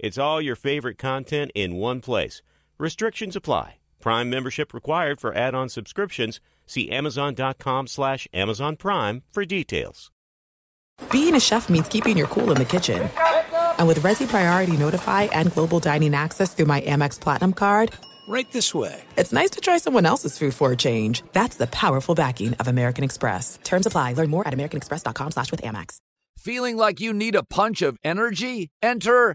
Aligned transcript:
It's 0.00 0.16
all 0.18 0.40
your 0.40 0.56
favorite 0.56 0.96
content 0.98 1.52
in 1.54 1.76
one 1.76 2.00
place. 2.00 2.40
Restrictions 2.78 3.36
apply. 3.36 3.76
Prime 4.00 4.30
membership 4.30 4.72
required 4.72 5.20
for 5.20 5.34
add-on 5.36 5.68
subscriptions. 5.68 6.40
See 6.66 6.90
Amazon.com 6.90 7.86
slash 7.86 8.26
Amazon 8.32 8.76
Prime 8.76 9.22
for 9.30 9.44
details. 9.44 10.10
Being 11.12 11.34
a 11.34 11.40
chef 11.40 11.68
means 11.68 11.88
keeping 11.88 12.16
your 12.16 12.28
cool 12.28 12.50
in 12.50 12.56
the 12.58 12.64
kitchen. 12.64 13.10
And 13.78 13.86
with 13.88 13.98
Resy 14.00 14.26
Priority 14.26 14.76
Notify 14.76 15.24
and 15.24 15.52
Global 15.52 15.80
Dining 15.80 16.14
Access 16.14 16.54
through 16.54 16.66
my 16.66 16.80
Amex 16.82 17.20
Platinum 17.20 17.52
card, 17.52 17.92
Right 18.28 18.50
this 18.52 18.74
way. 18.74 19.02
it's 19.16 19.32
nice 19.32 19.50
to 19.50 19.60
try 19.60 19.78
someone 19.78 20.06
else's 20.06 20.38
food 20.38 20.54
for 20.54 20.70
a 20.72 20.76
change. 20.76 21.22
That's 21.32 21.56
the 21.56 21.66
powerful 21.66 22.14
backing 22.14 22.54
of 22.54 22.68
American 22.68 23.02
Express. 23.04 23.58
Terms 23.64 23.86
apply. 23.86 24.12
Learn 24.14 24.30
more 24.30 24.46
at 24.46 24.54
americanexpress.com 24.54 25.32
slash 25.32 25.50
with 25.50 25.62
Amex. 25.62 25.96
Feeling 26.38 26.76
like 26.76 27.00
you 27.00 27.12
need 27.12 27.34
a 27.34 27.42
punch 27.42 27.82
of 27.82 27.98
energy? 28.04 28.70
Enter 28.82 29.34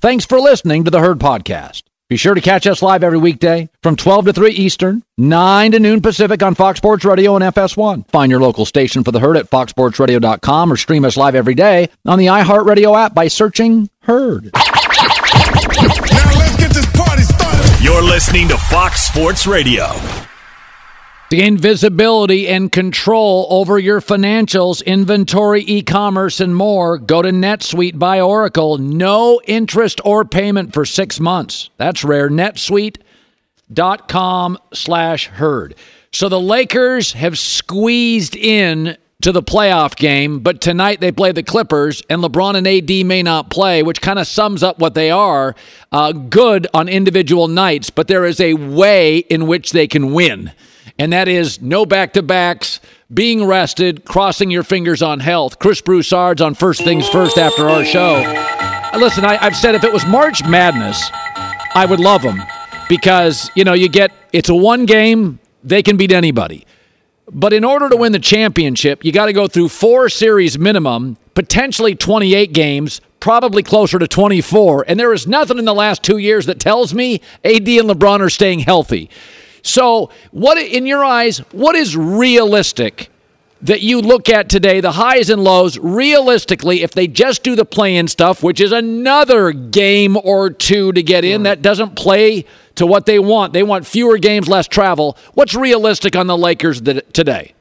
Thanks 0.00 0.24
for 0.24 0.40
listening 0.40 0.84
to 0.84 0.90
the 0.90 1.00
Herd 1.00 1.18
Podcast. 1.18 1.82
Be 2.10 2.18
sure 2.18 2.34
to 2.34 2.40
catch 2.40 2.66
us 2.66 2.82
live 2.82 3.02
every 3.02 3.16
weekday 3.16 3.70
from 3.82 3.96
12 3.96 4.26
to 4.26 4.32
3 4.34 4.50
Eastern, 4.50 5.02
9 5.16 5.72
to 5.72 5.80
noon 5.80 6.02
Pacific 6.02 6.42
on 6.42 6.54
Fox 6.54 6.76
Sports 6.76 7.02
Radio 7.04 7.34
and 7.34 7.42
FS1. 7.44 8.06
Find 8.10 8.30
your 8.30 8.40
local 8.40 8.66
station 8.66 9.04
for 9.04 9.12
the 9.12 9.20
Herd 9.20 9.38
at 9.38 9.48
foxsportsradio.com 9.48 10.72
or 10.72 10.76
stream 10.76 11.06
us 11.06 11.16
live 11.16 11.34
every 11.34 11.54
day 11.54 11.88
on 12.04 12.18
the 12.18 12.26
iHeartRadio 12.26 12.98
app 12.98 13.14
by 13.14 13.28
searching 13.28 13.88
Herd. 14.02 14.50
Now 14.52 14.60
let's 16.38 16.56
get 16.56 16.72
this 16.72 16.86
party 16.92 17.22
started. 17.22 17.82
You're 17.82 18.02
listening 18.02 18.48
to 18.48 18.58
Fox 18.58 19.02
Sports 19.02 19.46
Radio. 19.46 19.86
To 21.34 21.40
gain 21.40 21.58
visibility 21.58 22.46
and 22.46 22.70
control 22.70 23.48
over 23.50 23.76
your 23.76 24.00
financials, 24.00 24.86
inventory, 24.86 25.62
e 25.62 25.82
commerce, 25.82 26.38
and 26.38 26.54
more, 26.54 26.96
go 26.96 27.22
to 27.22 27.30
NetSuite 27.30 27.98
by 27.98 28.20
Oracle. 28.20 28.78
No 28.78 29.40
interest 29.44 30.00
or 30.04 30.24
payment 30.24 30.72
for 30.72 30.84
six 30.84 31.18
months. 31.18 31.70
That's 31.76 32.04
rare. 32.04 32.30
NetSuite.com 32.30 34.58
slash 34.74 35.26
herd. 35.26 35.74
So 36.12 36.28
the 36.28 36.38
Lakers 36.38 37.14
have 37.14 37.36
squeezed 37.36 38.36
in 38.36 38.96
to 39.22 39.32
the 39.32 39.42
playoff 39.42 39.96
game, 39.96 40.38
but 40.38 40.60
tonight 40.60 41.00
they 41.00 41.10
play 41.10 41.32
the 41.32 41.42
Clippers, 41.42 42.00
and 42.08 42.22
LeBron 42.22 42.54
and 42.54 42.68
AD 42.68 43.06
may 43.06 43.24
not 43.24 43.50
play, 43.50 43.82
which 43.82 44.00
kind 44.00 44.20
of 44.20 44.28
sums 44.28 44.62
up 44.62 44.78
what 44.78 44.94
they 44.94 45.10
are. 45.10 45.56
Uh, 45.90 46.12
good 46.12 46.68
on 46.72 46.88
individual 46.88 47.48
nights, 47.48 47.90
but 47.90 48.06
there 48.06 48.24
is 48.24 48.38
a 48.38 48.54
way 48.54 49.18
in 49.18 49.48
which 49.48 49.72
they 49.72 49.88
can 49.88 50.12
win 50.12 50.52
and 50.98 51.12
that 51.12 51.28
is 51.28 51.60
no 51.60 51.84
back 51.84 52.12
to 52.12 52.22
backs, 52.22 52.80
being 53.12 53.44
rested, 53.44 54.04
crossing 54.04 54.50
your 54.50 54.62
fingers 54.62 55.02
on 55.02 55.20
health. 55.20 55.58
Chris 55.58 55.80
Broussard's 55.80 56.40
on 56.40 56.54
First 56.54 56.82
Things 56.82 57.08
First 57.08 57.38
after 57.38 57.68
our 57.68 57.84
show. 57.84 58.16
Uh, 58.24 58.98
Listen, 58.98 59.24
I, 59.24 59.38
I've 59.40 59.56
said 59.56 59.74
if 59.74 59.84
it 59.84 59.92
was 59.92 60.06
March 60.06 60.44
Madness, 60.44 61.10
I 61.74 61.86
would 61.88 62.00
love 62.00 62.22
them 62.22 62.40
because, 62.88 63.50
you 63.54 63.64
know, 63.64 63.72
you 63.72 63.88
get 63.88 64.12
it's 64.32 64.48
a 64.48 64.54
one 64.54 64.86
game, 64.86 65.38
they 65.62 65.82
can 65.82 65.96
beat 65.96 66.12
anybody. 66.12 66.66
But 67.30 67.52
in 67.52 67.64
order 67.64 67.88
to 67.88 67.96
win 67.96 68.12
the 68.12 68.18
championship, 68.18 69.04
you 69.04 69.10
got 69.10 69.26
to 69.26 69.32
go 69.32 69.48
through 69.48 69.70
four 69.70 70.08
series 70.08 70.58
minimum, 70.58 71.16
potentially 71.34 71.94
28 71.94 72.52
games, 72.52 73.00
probably 73.18 73.62
closer 73.62 73.98
to 73.98 74.06
24. 74.06 74.84
And 74.86 75.00
there 75.00 75.12
is 75.12 75.26
nothing 75.26 75.58
in 75.58 75.64
the 75.64 75.74
last 75.74 76.02
two 76.02 76.18
years 76.18 76.46
that 76.46 76.60
tells 76.60 76.92
me 76.92 77.22
AD 77.42 77.66
and 77.66 77.88
LeBron 77.88 78.20
are 78.20 78.30
staying 78.30 78.60
healthy. 78.60 79.08
So, 79.64 80.10
what 80.30 80.58
in 80.58 80.84
your 80.84 81.02
eyes, 81.02 81.38
what 81.50 81.74
is 81.74 81.96
realistic 81.96 83.10
that 83.62 83.80
you 83.80 84.02
look 84.02 84.28
at 84.28 84.50
today, 84.50 84.82
the 84.82 84.92
highs 84.92 85.30
and 85.30 85.42
lows, 85.42 85.78
realistically, 85.78 86.82
if 86.82 86.90
they 86.90 87.06
just 87.06 87.42
do 87.42 87.56
the 87.56 87.64
play 87.64 87.96
in 87.96 88.06
stuff, 88.06 88.42
which 88.42 88.60
is 88.60 88.72
another 88.72 89.52
game 89.52 90.18
or 90.18 90.50
two 90.50 90.92
to 90.92 91.02
get 91.02 91.24
in, 91.24 91.40
hmm. 91.40 91.44
that 91.44 91.62
doesn't 91.62 91.96
play 91.96 92.44
to 92.74 92.86
what 92.86 93.06
they 93.06 93.18
want. 93.18 93.54
They 93.54 93.62
want 93.62 93.86
fewer 93.86 94.18
games, 94.18 94.48
less 94.48 94.68
travel. 94.68 95.16
What's 95.32 95.54
realistic 95.54 96.14
on 96.14 96.26
the 96.26 96.36
Lakers 96.36 96.82
today? 96.82 97.54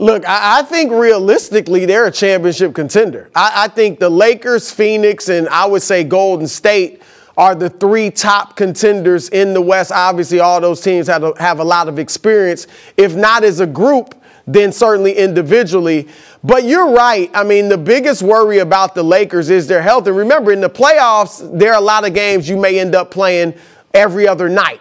Look, 0.00 0.28
I, 0.28 0.58
I 0.58 0.62
think 0.62 0.90
realistically 0.90 1.86
they're 1.86 2.06
a 2.06 2.10
championship 2.10 2.74
contender. 2.74 3.30
I, 3.36 3.66
I 3.66 3.68
think 3.68 4.00
the 4.00 4.10
Lakers, 4.10 4.68
Phoenix, 4.68 5.28
and 5.28 5.48
I 5.48 5.64
would 5.66 5.82
say 5.82 6.02
Golden 6.02 6.48
State 6.48 7.00
are 7.36 7.54
the 7.54 7.68
three 7.68 8.10
top 8.10 8.56
contenders 8.56 9.28
in 9.30 9.54
the 9.54 9.60
West. 9.60 9.90
Obviously, 9.92 10.40
all 10.40 10.60
those 10.60 10.80
teams 10.80 11.06
have 11.06 11.24
a, 11.24 11.32
have 11.38 11.58
a 11.58 11.64
lot 11.64 11.88
of 11.88 11.98
experience. 11.98 12.66
If 12.96 13.14
not 13.14 13.44
as 13.44 13.60
a 13.60 13.66
group, 13.66 14.14
then 14.46 14.72
certainly 14.72 15.16
individually. 15.16 16.08
But 16.42 16.64
you're 16.64 16.92
right. 16.92 17.30
I 17.34 17.44
mean, 17.44 17.68
the 17.68 17.78
biggest 17.78 18.22
worry 18.22 18.58
about 18.58 18.94
the 18.94 19.02
Lakers 19.02 19.50
is 19.50 19.66
their 19.66 19.82
health. 19.82 20.06
And 20.06 20.16
remember, 20.16 20.52
in 20.52 20.60
the 20.60 20.70
playoffs, 20.70 21.58
there 21.58 21.72
are 21.72 21.78
a 21.78 21.84
lot 21.84 22.06
of 22.06 22.14
games 22.14 22.48
you 22.48 22.56
may 22.56 22.78
end 22.78 22.94
up 22.94 23.10
playing 23.10 23.54
every 23.92 24.28
other 24.28 24.48
night. 24.48 24.80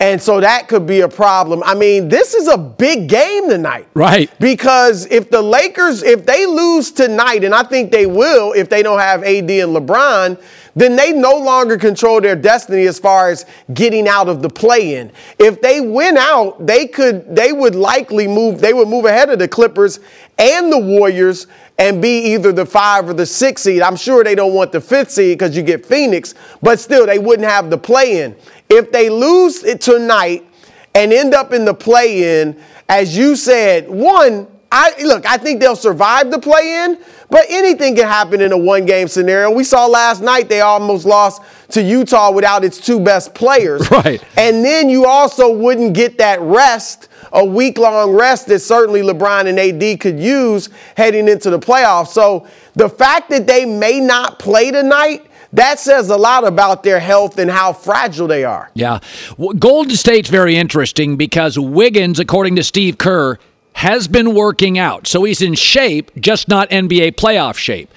And 0.00 0.20
so 0.20 0.40
that 0.40 0.68
could 0.68 0.86
be 0.86 1.00
a 1.00 1.08
problem. 1.08 1.62
I 1.64 1.74
mean, 1.74 2.08
this 2.08 2.34
is 2.34 2.48
a 2.48 2.58
big 2.58 3.08
game 3.08 3.48
tonight. 3.48 3.86
Right. 3.94 4.30
Because 4.40 5.06
if 5.06 5.30
the 5.30 5.42
Lakers, 5.42 6.02
if 6.02 6.26
they 6.26 6.46
lose 6.46 6.90
tonight, 6.90 7.44
and 7.44 7.54
I 7.54 7.62
think 7.62 7.90
they 7.90 8.06
will 8.06 8.52
if 8.52 8.68
they 8.68 8.82
don't 8.82 8.98
have 8.98 9.22
AD 9.22 9.50
and 9.50 9.76
LeBron, 9.76 10.42
then 10.74 10.96
they 10.96 11.12
no 11.12 11.36
longer 11.36 11.76
control 11.76 12.20
their 12.20 12.36
destiny 12.36 12.86
as 12.86 12.98
far 12.98 13.30
as 13.30 13.44
getting 13.74 14.08
out 14.08 14.28
of 14.28 14.42
the 14.42 14.48
play-in. 14.48 15.12
If 15.38 15.60
they 15.60 15.80
win 15.80 16.16
out, 16.16 16.66
they 16.66 16.86
could 16.86 17.34
they 17.34 17.52
would 17.52 17.74
likely 17.74 18.26
move 18.26 18.60
they 18.60 18.72
would 18.72 18.88
move 18.88 19.04
ahead 19.04 19.30
of 19.30 19.38
the 19.38 19.48
Clippers 19.48 20.00
and 20.38 20.72
the 20.72 20.78
Warriors 20.78 21.46
and 21.78 22.00
be 22.00 22.32
either 22.32 22.52
the 22.52 22.66
five 22.66 23.08
or 23.08 23.14
the 23.14 23.26
six 23.26 23.62
seed. 23.62 23.82
I'm 23.82 23.96
sure 23.96 24.22
they 24.24 24.34
don't 24.34 24.54
want 24.54 24.72
the 24.72 24.80
fifth 24.80 25.10
seed 25.10 25.38
because 25.38 25.56
you 25.56 25.62
get 25.62 25.84
Phoenix, 25.84 26.34
but 26.62 26.78
still 26.78 27.06
they 27.06 27.18
wouldn't 27.18 27.48
have 27.48 27.70
the 27.70 27.78
play-in. 27.78 28.36
If 28.72 28.90
they 28.90 29.10
lose 29.10 29.64
it 29.64 29.80
tonight 29.80 30.46
and 30.94 31.12
end 31.12 31.34
up 31.34 31.52
in 31.52 31.64
the 31.64 31.74
play-in, 31.74 32.58
as 32.88 33.16
you 33.16 33.36
said, 33.36 33.88
one, 33.88 34.46
I 34.72 34.94
look, 35.02 35.26
I 35.26 35.36
think 35.36 35.60
they'll 35.60 35.76
survive 35.76 36.30
the 36.30 36.38
play-in, 36.38 36.98
but 37.28 37.44
anything 37.50 37.94
can 37.94 38.06
happen 38.06 38.40
in 38.40 38.52
a 38.52 38.56
one-game 38.56 39.08
scenario. 39.08 39.50
We 39.50 39.64
saw 39.64 39.84
last 39.84 40.22
night 40.22 40.48
they 40.48 40.62
almost 40.62 41.04
lost 41.04 41.42
to 41.72 41.82
Utah 41.82 42.30
without 42.32 42.64
its 42.64 42.80
two 42.80 42.98
best 42.98 43.34
players. 43.34 43.82
Right. 43.92 44.24
And 44.38 44.64
then 44.64 44.88
you 44.88 45.04
also 45.04 45.52
wouldn't 45.52 45.92
get 45.92 46.16
that 46.16 46.40
rest, 46.40 47.08
a 47.32 47.44
week-long 47.44 48.12
rest 48.12 48.46
that 48.46 48.60
certainly 48.60 49.02
LeBron 49.02 49.46
and 49.46 49.58
AD 49.58 50.00
could 50.00 50.18
use 50.18 50.70
heading 50.96 51.28
into 51.28 51.50
the 51.50 51.58
playoffs. 51.58 52.08
So 52.08 52.46
the 52.74 52.88
fact 52.88 53.28
that 53.28 53.46
they 53.46 53.66
may 53.66 54.00
not 54.00 54.38
play 54.38 54.70
tonight 54.70 55.26
that 55.52 55.78
says 55.78 56.08
a 56.08 56.16
lot 56.16 56.46
about 56.46 56.82
their 56.82 57.00
health 57.00 57.38
and 57.38 57.50
how 57.50 57.72
fragile 57.72 58.26
they 58.26 58.44
are. 58.44 58.70
Yeah. 58.74 59.00
Well, 59.36 59.52
Golden 59.52 59.96
State's 59.96 60.30
very 60.30 60.56
interesting 60.56 61.16
because 61.16 61.58
Wiggins, 61.58 62.18
according 62.18 62.56
to 62.56 62.62
Steve 62.62 62.98
Kerr, 62.98 63.38
has 63.74 64.08
been 64.08 64.34
working 64.34 64.78
out. 64.78 65.06
So 65.06 65.24
he's 65.24 65.42
in 65.42 65.54
shape, 65.54 66.10
just 66.18 66.48
not 66.48 66.70
NBA 66.70 67.12
playoff 67.12 67.56
shape. 67.56 67.90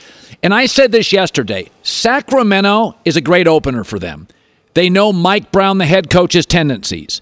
And 0.44 0.54
I 0.54 0.66
said 0.66 0.92
this 0.92 1.12
yesterday 1.12 1.69
Sacramento 1.81 2.96
is 3.06 3.16
a 3.16 3.22
great 3.22 3.48
opener 3.48 3.84
for 3.84 4.00
them. 4.00 4.28
They 4.74 4.90
know 4.90 5.13
Mike 5.13 5.51
Brown, 5.51 5.78
the 5.78 5.86
head 5.86 6.10
coach's 6.10 6.46
tendencies. 6.46 7.22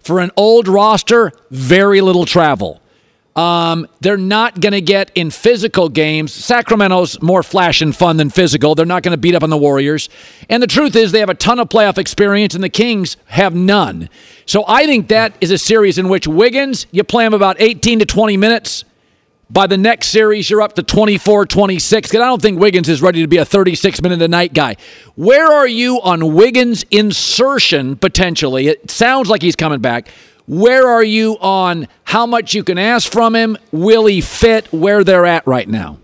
For 0.00 0.20
an 0.20 0.30
old 0.36 0.68
roster, 0.68 1.32
very 1.50 2.00
little 2.00 2.24
travel. 2.26 2.80
Um, 3.36 3.88
they're 4.00 4.16
not 4.16 4.60
going 4.60 4.74
to 4.74 4.80
get 4.80 5.10
in 5.16 5.30
physical 5.30 5.88
games. 5.88 6.32
Sacramento's 6.32 7.20
more 7.20 7.42
flash 7.42 7.82
and 7.82 7.94
fun 7.94 8.16
than 8.16 8.30
physical. 8.30 8.76
They're 8.76 8.86
not 8.86 9.02
going 9.02 9.12
to 9.12 9.18
beat 9.18 9.34
up 9.34 9.42
on 9.42 9.50
the 9.50 9.56
Warriors. 9.56 10.08
And 10.48 10.62
the 10.62 10.68
truth 10.68 10.94
is, 10.94 11.10
they 11.10 11.18
have 11.18 11.30
a 11.30 11.34
ton 11.34 11.58
of 11.58 11.68
playoff 11.68 11.98
experience, 11.98 12.54
and 12.54 12.62
the 12.62 12.68
Kings 12.68 13.16
have 13.26 13.54
none. 13.54 14.08
So 14.46 14.64
I 14.68 14.86
think 14.86 15.08
that 15.08 15.36
is 15.40 15.50
a 15.50 15.58
series 15.58 15.98
in 15.98 16.08
which 16.08 16.28
Wiggins, 16.28 16.86
you 16.92 17.02
play 17.02 17.26
him 17.26 17.34
about 17.34 17.56
18 17.58 17.98
to 18.00 18.06
20 18.06 18.36
minutes. 18.36 18.84
By 19.50 19.66
the 19.66 19.76
next 19.76 20.08
series, 20.08 20.48
you're 20.48 20.62
up 20.62 20.72
to 20.74 20.82
24, 20.82 21.46
26. 21.46 22.08
Because 22.08 22.22
I 22.22 22.26
don't 22.26 22.40
think 22.40 22.58
Wiggins 22.58 22.88
is 22.88 23.02
ready 23.02 23.20
to 23.20 23.28
be 23.28 23.36
a 23.36 23.44
36 23.44 24.00
minute 24.00 24.22
a 24.22 24.28
night 24.28 24.54
guy. 24.54 24.76
Where 25.16 25.52
are 25.52 25.66
you 25.68 26.00
on 26.00 26.34
Wiggins' 26.34 26.84
insertion 26.90 27.96
potentially? 27.96 28.68
It 28.68 28.90
sounds 28.90 29.28
like 29.28 29.42
he's 29.42 29.56
coming 29.56 29.80
back. 29.80 30.08
Where 30.46 30.88
are 30.88 31.04
you 31.04 31.38
on 31.40 31.88
how 32.04 32.26
much 32.26 32.54
you 32.54 32.64
can 32.64 32.78
ask 32.78 33.10
from 33.10 33.34
him? 33.34 33.56
Will 33.72 34.06
he 34.06 34.20
fit 34.20 34.72
where 34.72 35.02
they're 35.02 35.26
at 35.26 35.46
right 35.46 35.68
now? 35.68 35.98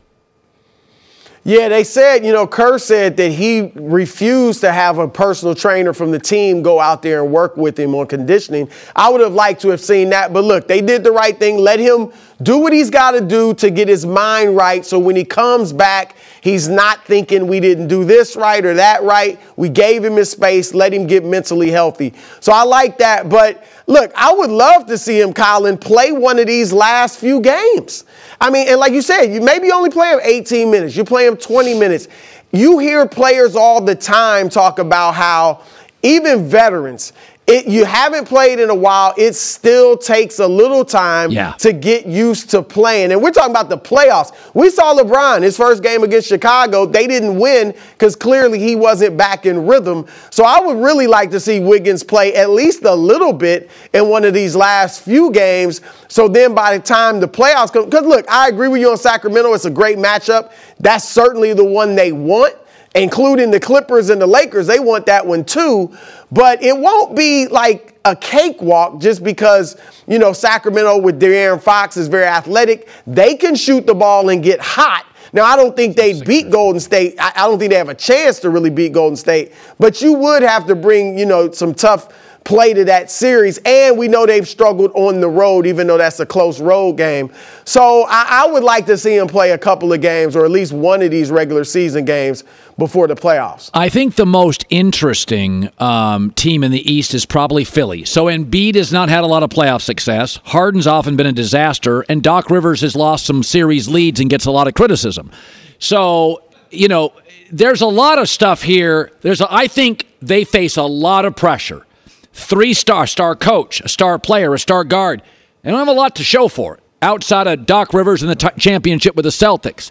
Yeah, 1.42 1.70
they 1.70 1.84
said, 1.84 2.24
you 2.24 2.32
know, 2.32 2.46
Kerr 2.46 2.78
said 2.78 3.16
that 3.16 3.32
he 3.32 3.72
refused 3.74 4.60
to 4.60 4.70
have 4.70 4.98
a 4.98 5.08
personal 5.08 5.54
trainer 5.54 5.94
from 5.94 6.10
the 6.10 6.18
team 6.18 6.60
go 6.62 6.78
out 6.78 7.00
there 7.00 7.22
and 7.22 7.32
work 7.32 7.56
with 7.56 7.78
him 7.78 7.94
on 7.94 8.08
conditioning. 8.08 8.68
I 8.94 9.08
would 9.08 9.22
have 9.22 9.32
liked 9.32 9.62
to 9.62 9.70
have 9.70 9.80
seen 9.80 10.10
that, 10.10 10.34
but 10.34 10.44
look, 10.44 10.68
they 10.68 10.82
did 10.82 11.02
the 11.02 11.12
right 11.12 11.38
thing. 11.38 11.56
Let 11.56 11.80
him 11.80 12.12
do 12.42 12.58
what 12.58 12.74
he's 12.74 12.90
got 12.90 13.12
to 13.12 13.22
do 13.22 13.54
to 13.54 13.70
get 13.70 13.88
his 13.88 14.04
mind 14.04 14.54
right 14.54 14.84
so 14.84 14.98
when 14.98 15.16
he 15.16 15.24
comes 15.24 15.72
back, 15.72 16.14
he's 16.42 16.68
not 16.68 17.06
thinking 17.06 17.46
we 17.46 17.58
didn't 17.58 17.88
do 17.88 18.04
this 18.04 18.36
right 18.36 18.64
or 18.64 18.74
that 18.74 19.02
right. 19.02 19.40
We 19.56 19.70
gave 19.70 20.04
him 20.04 20.16
his 20.16 20.30
space, 20.30 20.74
let 20.74 20.92
him 20.92 21.06
get 21.06 21.24
mentally 21.24 21.70
healthy. 21.70 22.12
So 22.40 22.52
I 22.52 22.64
like 22.64 22.98
that, 22.98 23.30
but 23.30 23.64
look, 23.90 24.12
I 24.14 24.32
would 24.32 24.50
love 24.50 24.86
to 24.86 24.96
see 24.96 25.20
him, 25.20 25.34
Colin, 25.34 25.76
play 25.76 26.12
one 26.12 26.38
of 26.38 26.46
these 26.46 26.72
last 26.72 27.18
few 27.18 27.40
games. 27.40 28.04
I 28.40 28.48
mean, 28.48 28.68
and 28.68 28.78
like 28.78 28.92
you 28.92 29.02
said, 29.02 29.26
you 29.26 29.40
maybe 29.40 29.70
only 29.72 29.90
play 29.90 30.12
him 30.12 30.20
18 30.22 30.70
minutes, 30.70 30.96
you 30.96 31.04
play 31.04 31.26
him 31.26 31.36
20 31.36 31.78
minutes. 31.78 32.08
You 32.52 32.78
hear 32.78 33.06
players 33.06 33.54
all 33.54 33.80
the 33.80 33.94
time 33.94 34.48
talk 34.48 34.78
about 34.78 35.14
how 35.14 35.62
even 36.02 36.48
veterans, 36.48 37.12
it, 37.46 37.66
you 37.66 37.84
haven't 37.84 38.26
played 38.28 38.60
in 38.60 38.70
a 38.70 38.74
while. 38.74 39.12
It 39.16 39.34
still 39.34 39.96
takes 39.96 40.38
a 40.38 40.46
little 40.46 40.84
time 40.84 41.32
Yeah. 41.32 41.54
to 41.58 41.72
get 41.72 42.06
used 42.06 42.50
to 42.50 42.62
playing. 42.62 43.10
And 43.10 43.20
we're 43.20 43.32
talking 43.32 43.50
about 43.50 43.68
the 43.68 43.78
playoffs. 43.78 44.32
We 44.54 44.70
saw 44.70 44.94
LeBron, 44.94 45.42
his 45.42 45.56
first 45.56 45.82
game 45.82 46.04
against 46.04 46.28
Chicago, 46.28 46.86
they 46.86 47.08
didn't 47.08 47.36
win 47.40 47.74
because 47.92 48.14
clearly 48.14 48.60
he 48.60 48.76
wasn't 48.76 49.16
back 49.16 49.46
in 49.46 49.66
rhythm. 49.66 50.06
So 50.30 50.44
I 50.44 50.60
would 50.60 50.76
really 50.76 51.08
like 51.08 51.32
to 51.32 51.40
see 51.40 51.58
Wiggins 51.58 52.04
play 52.04 52.34
at 52.36 52.50
least 52.50 52.84
a 52.84 52.94
little 52.94 53.32
bit 53.32 53.68
in 53.92 54.08
one 54.08 54.24
of 54.24 54.32
these 54.32 54.54
last 54.54 55.02
few 55.02 55.32
games. 55.32 55.80
So 56.06 56.28
then 56.28 56.54
by 56.54 56.76
the 56.78 56.82
time 56.84 57.18
the 57.18 57.26
playoffs 57.28 57.72
come, 57.72 57.86
because 57.86 58.06
look, 58.06 58.30
I 58.30 58.46
agree 58.48 58.68
with 58.68 58.80
you 58.80 58.92
on 58.92 58.96
Sacramento. 58.96 59.52
It's 59.54 59.64
a 59.64 59.70
great 59.70 59.98
matchup. 59.98 60.52
That's 60.78 61.08
certainly 61.08 61.52
the 61.54 61.64
one 61.64 61.96
they 61.96 62.12
want 62.12 62.54
including 62.94 63.50
the 63.50 63.60
Clippers 63.60 64.10
and 64.10 64.20
the 64.20 64.26
Lakers. 64.26 64.66
They 64.66 64.80
want 64.80 65.06
that 65.06 65.26
one 65.26 65.44
too. 65.44 65.96
But 66.32 66.62
it 66.62 66.76
won't 66.76 67.16
be 67.16 67.46
like 67.46 67.98
a 68.04 68.16
cakewalk 68.16 69.00
just 69.00 69.22
because, 69.22 69.76
you 70.06 70.18
know, 70.18 70.32
Sacramento 70.32 70.98
with 70.98 71.20
De'Aaron 71.20 71.60
Fox 71.60 71.96
is 71.96 72.08
very 72.08 72.26
athletic. 72.26 72.88
They 73.06 73.36
can 73.36 73.54
shoot 73.54 73.86
the 73.86 73.94
ball 73.94 74.28
and 74.30 74.42
get 74.42 74.60
hot. 74.60 75.06
Now, 75.32 75.44
I 75.44 75.54
don't 75.54 75.76
think 75.76 75.96
they 75.96 76.20
beat 76.22 76.50
Golden 76.50 76.80
State. 76.80 77.14
I, 77.18 77.32
I 77.36 77.46
don't 77.46 77.58
think 77.58 77.70
they 77.70 77.78
have 77.78 77.88
a 77.88 77.94
chance 77.94 78.40
to 78.40 78.50
really 78.50 78.70
beat 78.70 78.92
Golden 78.92 79.16
State. 79.16 79.52
But 79.78 80.02
you 80.02 80.12
would 80.14 80.42
have 80.42 80.66
to 80.66 80.74
bring, 80.74 81.16
you 81.16 81.26
know, 81.26 81.52
some 81.52 81.72
tough 81.72 82.12
play 82.44 82.72
to 82.74 82.84
that 82.86 83.10
series. 83.10 83.58
And 83.64 83.98
we 83.98 84.08
know 84.08 84.26
they've 84.26 84.48
struggled 84.48 84.90
on 84.94 85.20
the 85.20 85.28
road, 85.28 85.66
even 85.66 85.86
though 85.86 85.98
that's 85.98 86.20
a 86.20 86.26
close 86.26 86.60
road 86.60 86.96
game. 86.96 87.30
So 87.64 88.06
I, 88.08 88.44
I 88.44 88.46
would 88.50 88.62
like 88.62 88.86
to 88.86 88.96
see 88.96 89.16
him 89.16 89.28
play 89.28 89.52
a 89.52 89.58
couple 89.58 89.92
of 89.92 90.00
games 90.00 90.34
or 90.34 90.44
at 90.44 90.50
least 90.50 90.72
one 90.72 91.02
of 91.02 91.10
these 91.10 91.30
regular 91.30 91.64
season 91.64 92.04
games 92.04 92.44
before 92.80 93.06
the 93.06 93.14
playoffs. 93.14 93.70
I 93.72 93.88
think 93.88 94.16
the 94.16 94.26
most 94.26 94.66
interesting 94.70 95.70
um, 95.78 96.32
team 96.32 96.64
in 96.64 96.72
the 96.72 96.92
East 96.92 97.14
is 97.14 97.24
probably 97.24 97.62
Philly. 97.62 98.04
So 98.04 98.24
Embiid 98.24 98.74
has 98.74 98.92
not 98.92 99.08
had 99.08 99.22
a 99.22 99.28
lot 99.28 99.44
of 99.44 99.50
playoff 99.50 99.82
success. 99.82 100.40
Harden's 100.46 100.88
often 100.88 101.14
been 101.14 101.26
a 101.26 101.32
disaster, 101.32 102.04
and 102.08 102.20
Doc 102.20 102.50
Rivers 102.50 102.80
has 102.80 102.96
lost 102.96 103.26
some 103.26 103.44
series 103.44 103.88
leads 103.88 104.18
and 104.18 104.28
gets 104.28 104.46
a 104.46 104.50
lot 104.50 104.66
of 104.66 104.74
criticism. 104.74 105.30
So 105.78 106.42
you 106.70 106.88
know, 106.88 107.12
there's 107.50 107.80
a 107.80 107.86
lot 107.86 108.18
of 108.18 108.28
stuff 108.28 108.62
here. 108.62 109.10
There's, 109.20 109.40
a, 109.40 109.52
I 109.52 109.66
think 109.66 110.06
they 110.22 110.44
face 110.44 110.76
a 110.76 110.82
lot 110.82 111.24
of 111.24 111.36
pressure. 111.36 111.86
Three 112.32 112.74
star, 112.74 113.06
star 113.06 113.34
coach, 113.34 113.80
a 113.80 113.88
star 113.88 114.18
player, 114.18 114.54
a 114.54 114.58
star 114.58 114.84
guard. 114.84 115.22
They 115.62 115.70
don't 115.70 115.78
have 115.78 115.88
a 115.88 115.92
lot 115.92 116.16
to 116.16 116.24
show 116.24 116.48
for 116.48 116.76
it 116.76 116.82
outside 117.02 117.46
of 117.46 117.66
Doc 117.66 117.92
Rivers 117.92 118.22
and 118.22 118.30
the 118.30 118.36
t- 118.36 118.48
championship 118.58 119.16
with 119.16 119.24
the 119.24 119.30
Celtics 119.30 119.90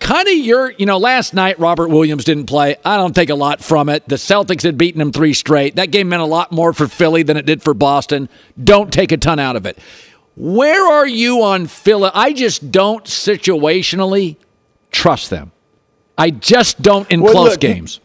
kind 0.00 0.26
of 0.26 0.34
your, 0.34 0.72
you 0.72 0.86
know, 0.86 0.98
last 0.98 1.34
night 1.34 1.58
Robert 1.60 1.88
Williams 1.88 2.24
didn't 2.24 2.46
play. 2.46 2.76
I 2.84 2.96
don't 2.96 3.14
take 3.14 3.30
a 3.30 3.34
lot 3.34 3.62
from 3.62 3.88
it. 3.88 4.08
The 4.08 4.16
Celtics 4.16 4.62
had 4.62 4.76
beaten 4.76 5.00
him 5.00 5.12
three 5.12 5.34
straight. 5.34 5.76
That 5.76 5.90
game 5.92 6.08
meant 6.08 6.22
a 6.22 6.26
lot 6.26 6.50
more 6.50 6.72
for 6.72 6.88
Philly 6.88 7.22
than 7.22 7.36
it 7.36 7.46
did 7.46 7.62
for 7.62 7.74
Boston. 7.74 8.28
Don't 8.62 8.92
take 8.92 9.12
a 9.12 9.16
ton 9.16 9.38
out 9.38 9.56
of 9.56 9.66
it. 9.66 9.78
Where 10.36 10.86
are 10.86 11.06
you 11.06 11.42
on 11.42 11.66
Philly? 11.66 12.10
I 12.14 12.32
just 12.32 12.72
don't 12.72 13.04
situationally 13.04 14.36
trust 14.90 15.30
them. 15.30 15.52
I 16.16 16.30
just 16.30 16.82
don't 16.82 17.10
in 17.10 17.20
Well, 17.20 17.32
close 17.32 17.50
look, 17.50 17.60
games. 17.60 18.00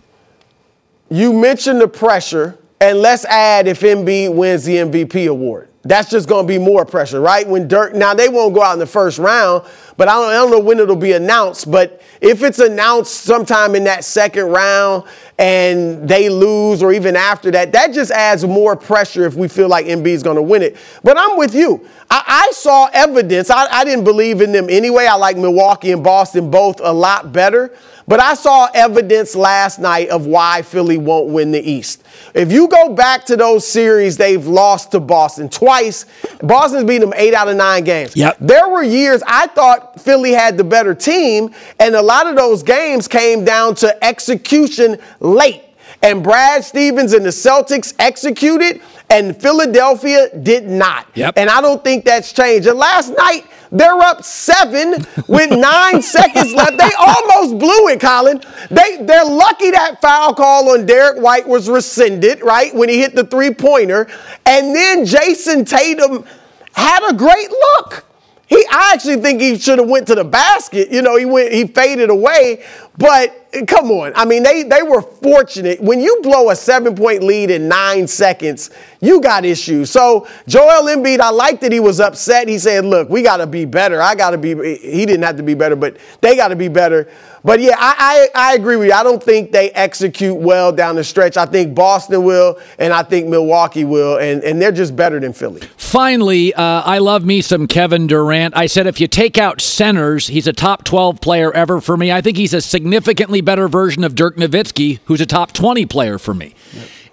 You 1.10 1.34
mentioned 1.34 1.82
the 1.82 1.88
pressure, 1.88 2.58
and 2.82 3.00
let's 3.00 3.26
add 3.26 3.68
if 3.68 3.82
Embiid 3.82 4.34
wins 4.34 4.66
the 4.66 4.78
MVP 4.78 5.30
award. 5.30 5.65
That's 5.86 6.10
just 6.10 6.28
going 6.28 6.48
to 6.48 6.48
be 6.48 6.58
more 6.58 6.84
pressure, 6.84 7.22
right? 7.22 7.48
When 7.48 7.68
Dirk, 7.68 7.94
now 7.94 8.16
they 8.16 8.28
won't 8.28 8.56
go 8.56 8.64
out 8.64 8.74
in 8.74 8.80
the 8.80 8.88
first 8.88 9.20
round, 9.20 9.64
but 9.98 10.08
I 10.08 10.14
don't, 10.14 10.30
I 10.30 10.34
don't 10.34 10.50
know 10.50 10.60
when 10.60 10.80
it'll 10.80 10.96
be 10.96 11.12
announced. 11.12 11.70
But 11.70 12.02
if 12.22 12.42
it's 12.42 12.58
announced 12.58 13.14
sometime 13.22 13.76
in 13.76 13.84
that 13.84 14.04
second 14.04 14.48
round 14.48 15.04
and 15.38 16.10
they 16.10 16.28
lose, 16.28 16.82
or 16.82 16.92
even 16.92 17.16
after 17.16 17.52
that, 17.52 17.72
that 17.74 17.94
just 17.94 18.10
adds 18.10 18.44
more 18.44 18.76
pressure 18.76 19.26
if 19.26 19.36
we 19.36 19.48
feel 19.48 19.68
like 19.68 19.86
Embiid's 19.86 20.24
going 20.24 20.38
to 20.38 20.42
win 20.42 20.64
it. 20.64 20.76
But 21.04 21.20
I'm 21.20 21.38
with 21.38 21.54
you. 21.54 21.88
I, 22.10 22.48
I 22.48 22.52
saw 22.54 22.90
evidence. 22.92 23.52
I, 23.52 23.68
I 23.68 23.84
didn't 23.84 24.06
believe 24.06 24.42
in 24.42 24.52
them 24.52 24.72
anyway. 24.72 25.06
I 25.06 25.16
like 25.16 25.38
Milwaukee 25.38 25.92
and 25.92 26.04
Boston 26.04 26.50
both 26.50 26.82
a 26.84 26.92
lot 26.92 27.32
better. 27.32 27.76
But 28.08 28.20
I 28.20 28.36
saw 28.36 28.70
evidence 28.74 29.36
last 29.36 29.80
night 29.80 30.10
of 30.10 30.28
why 30.28 30.62
Philly 30.62 30.98
won't 30.98 31.30
win 31.30 31.52
the 31.52 31.60
East. 31.60 32.04
If 32.36 32.52
you 32.52 32.68
go 32.68 32.94
back 32.94 33.26
to 33.26 33.36
those 33.36 33.68
series 33.68 34.16
they've 34.16 34.46
lost 34.46 34.92
to 34.92 35.00
Boston 35.00 35.50
twice, 35.50 36.06
Boston's 36.42 36.84
beaten 36.84 37.10
them 37.10 37.18
eight 37.18 37.34
out 37.34 37.48
of 37.48 37.58
nine 37.58 37.84
games. 37.84 38.16
Yep. 38.16 38.38
There 38.40 38.70
were 38.70 38.84
years 38.84 39.24
I 39.26 39.48
thought 39.48 40.00
Philly 40.00 40.34
had 40.34 40.56
the 40.58 40.64
better 40.64 40.94
team, 40.94 41.54
and 41.80 41.96
a 41.96 42.02
lot 42.02 42.28
of 42.28 42.36
those 42.36 42.62
games 42.62 43.08
came 43.08 43.44
down 43.44 43.74
to 43.76 44.04
execution 44.04 44.98
late. 45.20 45.64
And 46.04 46.24
Brad 46.24 46.64
Stevens 46.64 47.14
and 47.14 47.26
the 47.26 47.30
Celtics 47.30 47.96
executed, 47.98 48.82
and 49.10 49.36
Philadelphia 49.36 50.30
did 50.44 50.68
not. 50.68 51.08
Yep. 51.16 51.34
And 51.38 51.50
I 51.50 51.62
don't 51.62 51.84
think 51.84 52.06
that's 52.06 52.32
changed. 52.32 52.68
And 52.68 52.78
last 52.78 53.10
night, 53.18 53.46
they're 53.72 54.00
up 54.00 54.24
seven 54.24 54.96
with 55.28 55.52
nine 55.58 56.02
seconds 56.02 56.54
left. 56.54 56.78
They 56.78 56.92
almost 56.98 57.60
blew 57.60 57.90
it, 57.90 58.00
Colin. 58.00 58.42
They 58.70 58.98
they're 59.02 59.26
lucky 59.26 59.72
that 59.72 60.02
foul 60.02 60.34
call 60.34 60.72
on 60.72 60.86
Derrick 60.86 61.22
White 61.22 61.48
was 61.48 61.70
rescinded, 61.70 62.42
right? 62.42 62.74
When 62.74 62.90
he 62.90 63.00
hit 63.00 63.16
the 63.16 63.24
three-pointer. 63.26 64.08
And 64.46 64.76
then 64.76 65.06
Jayson 65.06 65.66
Tatum 65.66 66.26
had 66.74 67.10
a 67.10 67.14
great 67.14 67.50
look. 67.50 68.06
He 68.48 68.64
I 68.70 68.92
actually 68.94 69.18
think 69.18 69.42
he 69.42 69.58
should 69.58 69.80
have 69.80 69.90
went 69.90 70.08
to 70.08 70.16
the 70.16 70.24
basket. 70.24 70.92
You 70.92 71.02
know, 71.02 71.18
he 71.18 71.26
went 71.26 71.52
he 71.52 71.66
faded 71.66 72.10
away, 72.10 72.64
but 72.98 73.52
come 73.68 73.90
on. 73.90 74.14
I 74.16 74.26
mean, 74.26 74.44
they 74.44 74.64
they 74.64 74.84
were 74.84 75.02
fortunate. 75.02 75.82
When 75.82 76.00
you 76.00 76.20
blow 76.22 76.50
a 76.50 76.54
7-point 76.54 77.24
lead 77.24 77.50
in 77.50 77.68
9 77.68 78.08
seconds, 78.08 78.70
you 79.02 79.20
got 79.22 79.46
issues. 79.46 79.90
So, 79.90 80.28
Joel 80.48 80.84
Embiid, 80.96 81.20
I 81.20 81.32
like 81.32 81.60
that 81.62 81.72
he 81.72 81.80
was 81.80 82.00
upset. 82.00 82.48
He 82.48 82.60
said, 82.60 82.86
"Look, 82.86 83.10
we 83.10 83.24
got 83.24 83.38
to 83.38 83.48
be 83.48 83.66
better. 83.66 84.02
I 84.02 84.14
got 84.14 84.32
to 84.32 84.38
be 84.38 84.50
he 84.78 85.06
didn't 85.06 85.24
have 85.24 85.38
to 85.38 85.44
be 85.44 85.56
better, 85.56 85.76
but 85.76 85.98
they 86.22 86.36
got 86.36 86.50
to 86.50 86.56
be 86.56 86.68
better." 86.68 87.10
But 87.46 87.62
yeah, 87.62 87.76
I, 87.78 88.30
I 88.34 88.52
I 88.52 88.56
agree 88.56 88.76
with 88.76 88.88
you. 88.88 88.94
I 88.94 89.04
don't 89.04 89.22
think 89.22 89.52
they 89.52 89.70
execute 89.72 90.36
well 90.36 90.72
down 90.72 90.96
the 90.96 91.04
stretch. 91.04 91.38
I 91.38 91.46
think 91.46 91.76
Boston 91.76 92.24
will 92.24 92.60
and 92.80 92.92
I 92.92 93.04
think 93.04 93.28
Milwaukee 93.28 93.84
will 93.84 94.18
and 94.18 94.44
and 94.44 94.60
they're 94.60 94.72
just 94.72 94.96
better 94.96 95.20
than 95.20 95.32
Philly. 95.32 95.62
Finally, 95.78 96.56
uh, 96.56 96.82
I 96.82 96.98
love 96.98 97.24
me 97.24 97.42
some 97.42 97.68
Kevin 97.68 98.08
Durant. 98.08 98.58
I 98.58 98.66
said 98.66 98.88
if 98.88 99.00
you 99.00 99.08
take 99.08 99.38
out 99.38 99.62
centers, 99.62 100.26
he's 100.28 100.48
a 100.48 100.54
top 100.54 100.84
12 100.86 101.22
player 101.22 101.54
ever 101.54 101.80
for 101.82 101.96
me. 101.96 102.12
I 102.12 102.20
think 102.20 102.36
he's 102.36 102.54
a 102.54 102.62
significantly 102.62 103.42
better 103.42 103.68
version 103.68 104.04
of 104.04 104.16
Dirk 104.16 104.38
Nowitzki, 104.38 105.00
who's 105.06 105.22
a 105.22 105.28
top 105.28 105.52
20 105.52 105.86
player 105.86 106.18
for 106.18 106.34
me. 106.34 106.56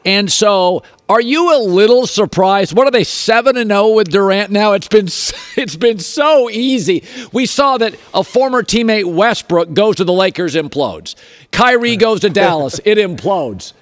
And 0.04 0.30
so, 0.30 0.82
are 1.08 1.20
you 1.20 1.56
a 1.56 1.60
little 1.60 2.06
surprised? 2.06 2.76
What 2.76 2.86
are 2.86 2.90
they 2.90 3.04
7 3.04 3.56
and 3.56 3.70
0 3.70 3.90
with 3.90 4.10
Durant 4.10 4.50
now? 4.50 4.72
It's 4.72 4.88
been 4.88 5.06
it's 5.56 5.76
been 5.76 5.98
so 5.98 6.50
easy. 6.50 7.04
We 7.32 7.46
saw 7.46 7.78
that 7.78 7.94
a 8.12 8.24
former 8.24 8.62
teammate 8.62 9.12
Westbrook 9.12 9.74
goes 9.74 9.96
to 9.96 10.04
the 10.04 10.12
Lakers 10.12 10.54
implodes. 10.54 11.14
Kyrie 11.50 11.96
goes 11.96 12.20
to 12.20 12.30
Dallas, 12.30 12.80
it 12.84 12.98
implodes. 12.98 13.72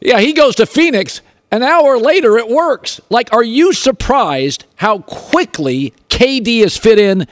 Yeah, 0.00 0.20
he 0.20 0.32
goes 0.32 0.56
to 0.56 0.66
Phoenix. 0.66 1.20
An 1.52 1.64
hour 1.64 1.98
later, 1.98 2.38
it 2.38 2.48
works. 2.48 3.00
Like, 3.10 3.32
are 3.32 3.42
you 3.42 3.72
surprised 3.72 4.66
how 4.76 5.00
quickly 5.00 5.92
KD 6.08 6.60
has 6.60 6.76
fit 6.76 6.98
in 6.98 7.26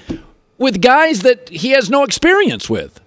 with 0.59 0.81
guys 0.81 1.21
that 1.21 1.49
he 1.49 1.71
has 1.71 1.89
no 1.89 2.03
experience 2.03 2.69
with. 2.69 3.01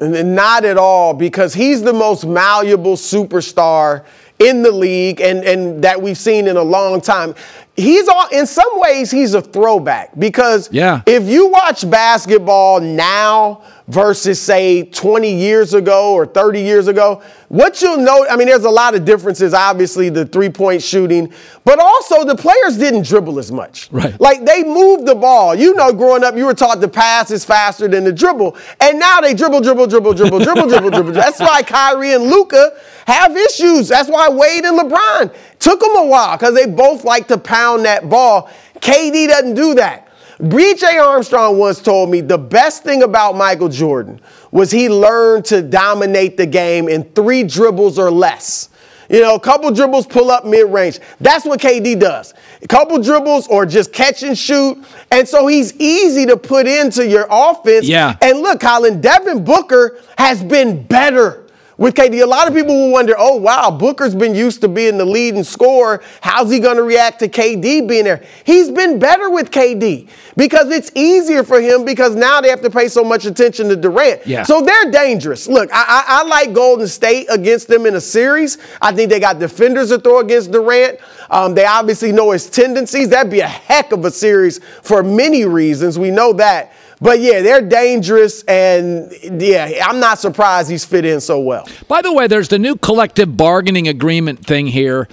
And 0.00 0.34
Not 0.34 0.64
at 0.64 0.76
all, 0.76 1.14
because 1.14 1.54
he's 1.54 1.82
the 1.82 1.92
most 1.92 2.24
malleable 2.26 2.96
superstar 2.96 4.04
in 4.40 4.62
the 4.62 4.70
league 4.72 5.20
and, 5.20 5.44
and 5.44 5.82
that 5.84 6.02
we've 6.02 6.18
seen 6.18 6.48
in 6.48 6.56
a 6.56 6.62
long 6.62 7.00
time. 7.00 7.34
He's 7.76 8.08
all 8.08 8.26
in 8.28 8.46
some 8.46 8.68
ways 8.80 9.10
he's 9.10 9.34
a 9.34 9.40
throwback 9.40 10.10
because 10.18 10.68
Yeah. 10.72 11.02
if 11.06 11.24
you 11.28 11.48
watch 11.48 11.88
basketball 11.88 12.80
now 12.80 13.62
versus 13.86 14.40
say 14.40 14.84
20 14.84 15.34
years 15.34 15.74
ago 15.74 16.14
or 16.14 16.24
30 16.24 16.60
years 16.60 16.88
ago, 16.88 17.22
what 17.48 17.82
you'll 17.82 17.98
note, 17.98 18.26
I 18.30 18.36
mean, 18.36 18.48
there's 18.48 18.64
a 18.64 18.70
lot 18.70 18.94
of 18.94 19.04
differences, 19.04 19.52
obviously, 19.52 20.08
the 20.08 20.24
three-point 20.24 20.82
shooting, 20.82 21.32
but 21.64 21.78
also 21.78 22.24
the 22.24 22.34
players 22.34 22.78
didn't 22.78 23.06
dribble 23.06 23.38
as 23.38 23.52
much. 23.52 23.88
Right. 23.92 24.18
Like 24.18 24.44
they 24.44 24.64
moved 24.64 25.06
the 25.06 25.14
ball. 25.14 25.54
You 25.54 25.74
know, 25.74 25.92
growing 25.92 26.24
up, 26.24 26.36
you 26.36 26.46
were 26.46 26.54
taught 26.54 26.80
the 26.80 26.88
pass 26.88 27.30
is 27.30 27.44
faster 27.44 27.86
than 27.86 28.04
the 28.04 28.12
dribble. 28.12 28.56
And 28.80 28.98
now 28.98 29.20
they 29.20 29.34
dribble, 29.34 29.60
dribble, 29.60 29.88
dribble, 29.88 30.14
dribble, 30.14 30.38
dribble, 30.40 30.68
dribble, 30.68 30.90
dribble. 30.90 31.12
That's 31.12 31.40
why 31.40 31.62
Kyrie 31.62 32.14
and 32.14 32.24
Luka 32.24 32.76
have 33.06 33.36
issues. 33.36 33.88
That's 33.88 34.08
why 34.08 34.28
Wade 34.30 34.64
and 34.64 34.78
LeBron 34.78 35.34
took 35.58 35.80
them 35.80 35.96
a 35.96 36.06
while 36.06 36.36
because 36.36 36.54
they 36.54 36.66
both 36.66 37.04
like 37.04 37.28
to 37.28 37.38
pound 37.38 37.84
that 37.84 38.08
ball. 38.08 38.50
KD 38.76 39.28
doesn't 39.28 39.54
do 39.54 39.74
that. 39.74 40.03
BJ 40.38 41.00
Armstrong 41.00 41.58
once 41.58 41.80
told 41.80 42.10
me 42.10 42.20
the 42.20 42.38
best 42.38 42.82
thing 42.82 43.02
about 43.02 43.36
Michael 43.36 43.68
Jordan 43.68 44.20
was 44.50 44.70
he 44.70 44.88
learned 44.88 45.44
to 45.46 45.62
dominate 45.62 46.36
the 46.36 46.46
game 46.46 46.88
in 46.88 47.04
three 47.12 47.42
dribbles 47.42 47.98
or 47.98 48.10
less. 48.10 48.68
You 49.08 49.20
know, 49.20 49.34
a 49.34 49.40
couple 49.40 49.70
dribbles, 49.70 50.06
pull 50.06 50.30
up 50.30 50.44
mid 50.44 50.66
range. 50.70 50.98
That's 51.20 51.44
what 51.44 51.60
KD 51.60 52.00
does. 52.00 52.34
A 52.62 52.66
couple 52.66 53.00
dribbles 53.00 53.46
or 53.48 53.66
just 53.66 53.92
catch 53.92 54.22
and 54.22 54.36
shoot. 54.36 54.82
And 55.10 55.28
so 55.28 55.46
he's 55.46 55.74
easy 55.78 56.26
to 56.26 56.36
put 56.36 56.66
into 56.66 57.06
your 57.06 57.26
offense. 57.30 57.86
Yeah. 57.86 58.16
And 58.22 58.40
look, 58.40 58.60
Colin, 58.60 59.00
Devin 59.00 59.44
Booker 59.44 60.00
has 60.16 60.42
been 60.42 60.82
better 60.84 61.43
with 61.76 61.94
KD. 61.94 62.22
A 62.22 62.26
lot 62.26 62.48
of 62.48 62.54
people 62.54 62.74
will 62.74 62.92
wonder, 62.92 63.14
oh, 63.18 63.36
wow, 63.36 63.70
Booker's 63.70 64.14
been 64.14 64.34
used 64.34 64.60
to 64.60 64.68
being 64.68 64.98
the 64.98 65.04
leading 65.04 65.44
scorer. 65.44 66.02
How's 66.20 66.50
he 66.50 66.58
going 66.58 66.76
to 66.76 66.82
react 66.82 67.18
to 67.20 67.28
KD 67.28 67.86
being 67.86 68.04
there? 68.04 68.24
He's 68.44 68.70
been 68.70 68.98
better 68.98 69.30
with 69.30 69.50
KD 69.50 70.08
because 70.36 70.70
it's 70.70 70.90
easier 70.94 71.42
for 71.42 71.60
him 71.60 71.84
because 71.84 72.14
now 72.14 72.40
they 72.40 72.48
have 72.48 72.62
to 72.62 72.70
pay 72.70 72.88
so 72.88 73.04
much 73.04 73.24
attention 73.24 73.68
to 73.68 73.76
Durant. 73.76 74.26
Yeah. 74.26 74.42
So 74.44 74.60
they're 74.60 74.90
dangerous. 74.90 75.46
Look, 75.46 75.70
I, 75.72 75.84
I, 75.86 76.04
I 76.20 76.22
like 76.24 76.52
Golden 76.52 76.86
State 76.86 77.26
against 77.30 77.68
them 77.68 77.86
in 77.86 77.94
a 77.94 78.00
series. 78.00 78.58
I 78.80 78.92
think 78.92 79.10
they 79.10 79.20
got 79.20 79.38
defenders 79.38 79.88
to 79.90 79.98
throw 79.98 80.20
against 80.20 80.52
Durant. 80.52 80.98
Um, 81.30 81.54
they 81.54 81.66
obviously 81.66 82.12
know 82.12 82.30
his 82.30 82.48
tendencies. 82.48 83.08
That'd 83.08 83.32
be 83.32 83.40
a 83.40 83.46
heck 83.46 83.92
of 83.92 84.04
a 84.04 84.10
series 84.10 84.60
for 84.82 85.02
many 85.02 85.44
reasons. 85.44 85.98
We 85.98 86.10
know 86.10 86.32
that. 86.34 86.72
But 87.04 87.20
yeah, 87.20 87.42
they're 87.42 87.60
dangerous, 87.60 88.44
and 88.44 89.12
yeah, 89.22 89.84
I'm 89.84 90.00
not 90.00 90.18
surprised 90.18 90.70
he's 90.70 90.86
fit 90.86 91.04
in 91.04 91.20
so 91.20 91.38
well. 91.38 91.68
By 91.86 92.00
the 92.00 92.10
way, 92.10 92.28
there's 92.28 92.48
the 92.48 92.58
new 92.58 92.76
collective 92.76 93.36
bargaining 93.36 93.86
agreement 93.88 94.46
thing 94.46 94.68
here. 94.68 95.06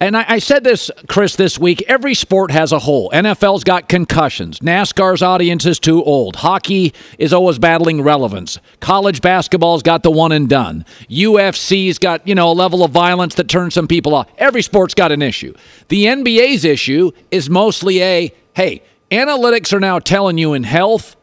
And 0.00 0.16
I, 0.16 0.24
I 0.26 0.38
said 0.40 0.64
this, 0.64 0.90
Chris, 1.06 1.36
this 1.36 1.56
week. 1.56 1.84
Every 1.86 2.14
sport 2.14 2.50
has 2.50 2.72
a 2.72 2.80
hole. 2.80 3.10
NFL's 3.10 3.62
got 3.62 3.88
concussions. 3.88 4.58
NASCAR's 4.58 5.22
audience 5.22 5.64
is 5.66 5.78
too 5.78 6.02
old. 6.02 6.34
Hockey 6.34 6.92
is 7.16 7.32
always 7.32 7.60
battling 7.60 8.02
relevance. 8.02 8.58
College 8.80 9.22
basketball's 9.22 9.84
got 9.84 10.02
the 10.02 10.10
one 10.10 10.32
and 10.32 10.48
done. 10.48 10.84
UFC's 11.08 12.00
got, 12.00 12.26
you 12.26 12.34
know, 12.34 12.50
a 12.50 12.54
level 12.54 12.82
of 12.82 12.90
violence 12.90 13.36
that 13.36 13.48
turns 13.48 13.72
some 13.72 13.86
people 13.86 14.16
off. 14.16 14.28
Every 14.36 14.62
sport's 14.62 14.94
got 14.94 15.12
an 15.12 15.22
issue. 15.22 15.54
The 15.90 16.06
NBA's 16.06 16.64
issue 16.64 17.12
is 17.30 17.48
mostly 17.48 18.02
a 18.02 18.34
hey, 18.54 18.82
analytics 19.12 19.72
are 19.72 19.78
now 19.78 20.00
telling 20.00 20.38
you 20.38 20.52
in 20.52 20.64
health, 20.64 21.14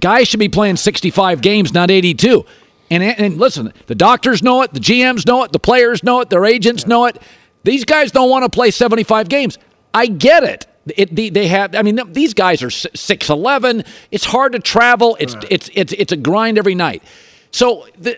guys 0.00 0.28
should 0.28 0.40
be 0.40 0.48
playing 0.48 0.76
65 0.76 1.40
games, 1.40 1.72
not 1.72 1.90
82. 1.90 2.44
And, 2.90 3.02
and 3.02 3.38
listen, 3.38 3.72
the 3.86 3.94
doctors 3.94 4.42
know 4.42 4.62
it, 4.62 4.74
the 4.74 4.80
GMs 4.80 5.26
know 5.26 5.44
it, 5.44 5.52
the 5.52 5.60
players 5.60 6.02
know 6.02 6.20
it, 6.20 6.30
their 6.30 6.44
agents 6.44 6.86
know 6.86 7.06
it. 7.06 7.20
These 7.62 7.84
guys 7.84 8.10
don't 8.10 8.30
want 8.30 8.44
to 8.44 8.50
play 8.50 8.70
75 8.70 9.28
games. 9.28 9.58
I 9.94 10.06
get 10.06 10.42
it. 10.42 10.66
It, 10.96 11.14
they, 11.14 11.28
they 11.28 11.46
have. 11.48 11.74
I 11.74 11.82
mean, 11.82 12.00
these 12.12 12.34
guys 12.34 12.62
are 12.62 12.70
six 12.70 13.28
eleven. 13.28 13.84
It's 14.10 14.24
hard 14.24 14.52
to 14.52 14.58
travel. 14.58 15.16
It's 15.20 15.36
it's 15.50 15.70
it's 15.74 15.92
it's 15.92 16.10
a 16.10 16.16
grind 16.16 16.56
every 16.58 16.74
night. 16.74 17.04
So 17.50 17.86
the, 17.98 18.16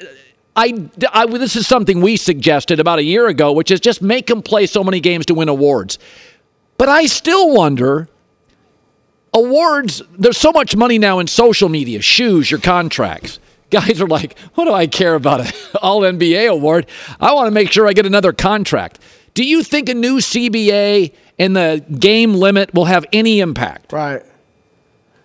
I, 0.55 0.89
I 1.13 1.27
this 1.27 1.57
is 1.57 1.67
something 1.67 2.01
we 2.01 2.17
suggested 2.17 2.79
about 2.79 3.01
a 3.01 3.03
year 3.03 3.27
ago, 3.27 3.53
which 3.53 3.71
is 3.71 3.81
just 3.81 4.01
make 4.01 4.29
them 4.29 4.43
play 4.43 4.67
so 4.67 4.85
many 4.85 5.01
games 5.01 5.27
to 5.27 5.35
win 5.35 5.49
awards. 5.49 5.99
But 6.79 6.89
I 6.89 7.07
still 7.07 7.53
wonder. 7.55 8.09
Awards. 9.35 10.03
There's 10.19 10.39
so 10.39 10.53
much 10.53 10.77
money 10.77 10.99
now 10.99 11.19
in 11.19 11.27
social 11.27 11.69
media, 11.69 12.01
shoes, 12.03 12.51
your 12.51 12.61
contracts 12.61 13.39
guys 13.73 14.01
are 14.01 14.07
like, 14.07 14.39
what 14.55 14.67
do 14.67 14.73
I 14.73 14.87
care 14.87 15.15
about 15.15 15.41
an 15.41 15.53
All 15.83 16.03
NBA 16.03 16.49
award? 16.49 16.87
I 17.19 17.33
want 17.33 17.47
to 17.49 17.51
make 17.51 17.73
sure 17.73 17.89
I 17.89 17.95
get 17.95 18.07
another 18.07 18.33
contract. 18.33 19.01
Do 19.35 19.45
you 19.45 19.65
think 19.65 19.89
a 19.89 19.95
new 19.95 20.19
CBA 20.19 21.13
and 21.39 21.57
the 21.57 21.85
game 21.99 22.35
limit 22.35 22.73
will 22.75 22.85
have 22.85 23.05
any 23.13 23.41
impact? 23.41 23.93
Right. 23.93 24.23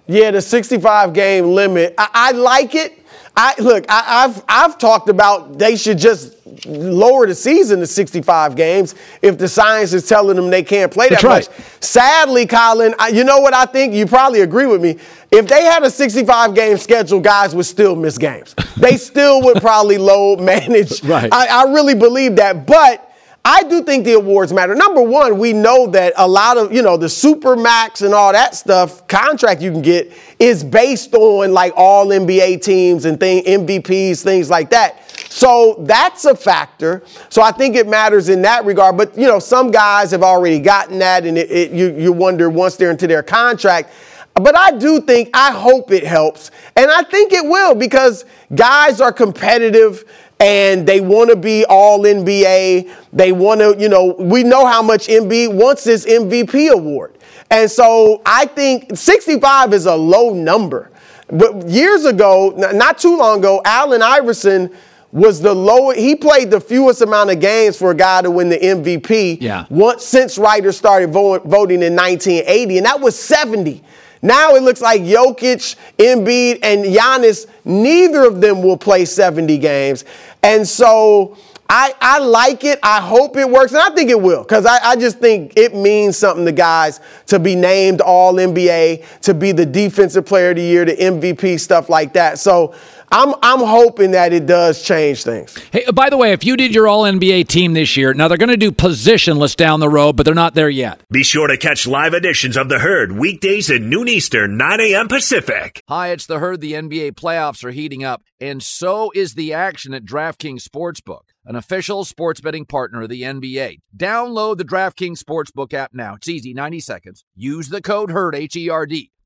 Yeah, 0.08 0.32
the 0.32 0.42
65 0.42 1.14
game 1.14 1.48
limit. 1.48 1.94
I, 1.98 2.08
I 2.14 2.32
like 2.32 2.74
it. 2.74 2.98
I 3.38 3.54
look. 3.60 3.86
I, 3.88 4.26
I've 4.26 4.44
I've 4.50 4.78
talked 4.80 5.10
about 5.10 5.58
they 5.60 5.76
should 5.76 6.00
just 6.00 6.34
lower 6.66 7.28
the 7.28 7.36
season 7.36 7.80
to 7.80 7.86
65 7.86 8.56
games 8.56 8.96
if 9.22 9.38
the 9.38 9.48
science 9.48 9.94
is 9.94 10.08
telling 10.10 10.36
them 10.36 10.50
they 10.50 10.64
can't 10.64 10.92
play 10.92 11.08
that 11.10 11.22
That's 11.22 11.24
right. 11.24 11.50
much. 11.50 11.66
Sadly, 11.82 12.48
Colin, 12.48 12.96
I, 12.98 13.10
you 13.10 13.24
know 13.24 13.40
what 13.40 13.54
I 13.54 13.66
think? 13.66 13.94
You 13.94 14.08
probably 14.08 14.42
agree 14.42 14.66
with 14.66 14.82
me. 14.82 14.98
If 15.32 15.48
they 15.48 15.64
had 15.66 15.84
a 15.84 15.92
65 15.92 16.56
game 16.56 16.78
schedule, 16.78 17.20
guys 17.20 17.54
would 17.54 17.68
still 17.68 17.96
miss 17.96 18.18
games. 18.18 18.56
They 18.76 18.98
still 18.98 19.44
would 19.44 19.62
probably 19.62 20.00
load 20.00 20.40
manage. 20.42 21.04
Right. 21.04 21.30
I, 21.32 21.64
I 21.66 21.72
really 21.72 21.96
believe 21.96 22.36
that, 22.38 22.66
but. 22.66 23.04
I 23.50 23.64
do 23.64 23.82
think 23.82 24.04
the 24.04 24.12
awards 24.12 24.52
matter. 24.52 24.76
Number 24.76 25.02
one, 25.02 25.40
we 25.40 25.54
know 25.54 25.88
that 25.88 26.12
a 26.18 26.28
lot 26.28 26.58
of, 26.58 26.74
you 26.74 26.82
know, 26.82 26.98
the 26.98 27.08
super 27.08 27.56
max 27.56 28.02
and 28.02 28.14
all 28.14 28.34
that 28.34 28.56
stuff, 28.56 29.08
contract 29.08 29.62
you 29.62 29.72
can 29.72 29.82
get, 29.82 30.12
is 30.38 30.66
based 30.66 31.14
on 31.14 31.54
like 31.54 31.72
all 31.78 32.08
NBA 32.08 32.62
teams 32.62 33.06
and 33.06 33.18
thing, 33.18 33.46
MVPs, 33.46 34.22
things 34.22 34.50
like 34.50 34.70
that. 34.72 35.10
So 35.32 35.78
that's 35.88 36.26
a 36.26 36.36
factor. 36.36 37.04
So 37.30 37.42
I 37.42 37.52
think 37.54 37.78
it 37.78 37.88
matters 37.88 38.28
in 38.28 38.42
that 38.42 38.66
regard. 38.66 38.98
But, 38.98 39.18
you 39.18 39.28
know, 39.28 39.40
some 39.40 39.72
guys 39.72 40.12
have 40.12 40.24
already 40.24 40.60
gotten 40.60 41.00
that, 41.00 41.26
and 41.26 41.38
it, 41.38 41.50
it, 41.50 41.72
you, 41.72 41.96
you 41.96 42.12
wonder 42.12 42.50
once 42.50 42.76
they're 42.76 42.92
into 42.92 43.08
their 43.08 43.24
contract. 43.24 43.94
But 44.42 44.56
I 44.58 44.72
do 44.72 45.02
think, 45.02 45.30
I 45.34 45.52
hope 45.52 45.92
it 45.92 46.06
helps. 46.06 46.52
And 46.76 46.90
I 46.92 47.04
think 47.04 47.32
it 47.34 47.44
will 47.46 47.76
because 47.76 48.26
guys 48.54 49.02
are 49.02 49.12
competitive 49.12 50.04
and 50.40 50.88
they 50.88 51.02
want 51.02 51.30
to 51.32 51.36
be 51.36 51.66
all 51.66 52.02
NBA. 52.04 52.94
They 53.14 53.32
want 53.32 53.62
to, 53.62 53.76
you 53.80 53.90
know, 53.90 54.16
we 54.20 54.44
know 54.44 54.66
how 54.66 54.82
much 54.84 55.08
Embiid 55.08 55.54
wants 55.54 55.84
this 55.84 56.06
MVP 56.06 56.72
award. 56.72 57.18
And 57.50 57.70
so 57.72 58.22
I 58.26 58.46
think 58.46 58.96
65 58.96 59.74
is 59.74 59.86
a 59.86 59.96
low 59.96 60.34
number. 60.34 60.92
But 61.30 61.68
years 61.68 62.06
ago, 62.06 62.54
not 62.74 63.00
too 63.00 63.18
long 63.18 63.40
ago, 63.40 63.62
Allen 63.66 64.02
Iverson 64.02 64.74
was 65.12 65.42
the 65.42 65.54
lowest, 65.54 66.00
he 66.00 66.16
played 66.16 66.52
the 66.52 66.60
fewest 66.60 67.02
amount 67.02 67.32
of 67.32 67.40
games 67.40 67.78
for 67.78 67.92
a 67.92 67.96
guy 67.96 68.22
to 68.22 68.30
win 68.30 68.50
the 68.50 68.58
MVP 68.58 69.38
Yeah. 69.42 69.66
once 69.70 70.06
since 70.06 70.38
writers 70.38 70.78
started 70.78 71.12
vo- 71.12 71.40
voting 71.40 71.82
in 71.82 71.96
1980, 71.96 72.78
and 72.78 72.86
that 72.86 73.00
was 73.00 73.18
70. 73.18 73.82
Now 74.22 74.56
it 74.56 74.64
looks 74.64 74.82
like 74.82 75.02
Jokic, 75.02 75.76
Embiid, 75.98 76.60
and 76.64 76.86
Giannis, 76.86 77.48
neither 77.66 78.26
of 78.26 78.42
them 78.42 78.62
will 78.62 78.78
play 78.78 79.06
70 79.06 79.58
games. 79.58 80.06
And 80.44 80.68
so 80.68 81.38
I, 81.70 81.94
I 82.00 82.20
like 82.20 82.64
it. 82.64 82.80
I 82.82 83.02
hope 83.02 83.36
it 83.36 83.50
works. 83.50 83.74
And 83.74 83.82
I 83.82 83.90
think 83.90 84.10
it 84.10 84.22
will, 84.22 84.44
because 84.44 84.66
I, 84.66 84.78
I 84.92 84.96
just 84.96 85.20
think 85.20 85.54
it 85.58 85.76
means 85.76 86.18
something 86.18 86.46
to 86.46 86.52
guys 86.52 87.02
to 87.28 87.40
be 87.40 87.56
named 87.56 88.00
all 88.00 88.34
NBA, 88.36 89.22
to 89.22 89.34
be 89.34 89.52
the 89.52 89.66
defensive 89.66 90.26
player 90.26 90.52
of 90.52 90.56
the 90.56 90.62
year, 90.62 90.86
the 90.86 90.96
MVP, 90.96 91.60
stuff 91.60 91.90
like 91.90 92.14
that. 92.14 92.40
So 92.40 92.74
I'm, 93.10 93.34
I'm 93.42 93.60
hoping 93.60 94.12
that 94.12 94.34
it 94.34 94.46
does 94.46 94.84
change 94.84 95.24
things. 95.24 95.58
Hey, 95.72 95.86
uh, 95.86 95.92
by 95.92 96.10
the 96.10 96.18
way, 96.18 96.34
if 96.34 96.44
you 96.44 96.58
did 96.58 96.76
your 96.76 96.88
All 96.88 97.04
NBA 97.04 97.48
team 97.48 97.74
this 97.74 97.96
year, 97.96 98.14
now 98.14 98.28
they're 98.28 98.38
going 98.38 98.50
to 98.50 98.58
do 98.58 98.72
positionless 98.72 99.56
down 99.56 99.80
the 99.80 99.90
road, 99.90 100.18
but 100.18 100.26
they're 100.26 100.36
not 100.36 100.56
there 100.56 100.70
yet. 100.70 101.02
Be 101.10 101.24
sure 101.24 101.48
to 101.48 101.58
catch 101.58 101.88
live 101.88 102.14
editions 102.14 102.58
of 102.58 102.68
The 102.70 102.80
Herd 102.80 103.14
weekdays 103.14 103.72
at 103.72 103.82
noon 103.82 104.08
Eastern, 104.10 104.58
9 104.58 104.80
a.m. 104.82 105.08
Pacific. 105.08 105.82
Hi, 105.88 106.10
it's 106.10 106.26
the 106.26 106.40
herd. 106.40 106.60
The 106.60 106.74
NBA 106.74 107.14
playoffs 107.14 107.64
are 107.64 107.72
heating 107.72 108.04
up, 108.04 108.24
and 108.42 108.62
so 108.62 109.12
is 109.16 109.36
the 109.36 109.54
action 109.54 109.94
at 109.94 110.04
DraftKings 110.04 110.64
Sportsbook, 110.68 111.30
an 111.46 111.56
official 111.56 112.04
sports 112.04 112.42
betting 112.42 112.66
partner 112.66 113.04
of 113.04 113.10
the 113.10 113.22
NBA. 113.22 113.78
Download 113.96 114.58
the 114.58 114.66
DraftKings 114.66 115.24
Sportsbook 115.24 115.74
app 115.74 115.94
now. 115.94 116.16
It's 116.16 116.28
easy, 116.28 116.54
90 116.54 116.80
seconds. 116.82 117.24
Use 117.36 117.70
the 117.70 117.82
code 117.82 118.12
HERD, 118.12 118.36
H 118.36 118.56
E 118.56 118.70
R 118.70 118.86
D. 118.86 119.12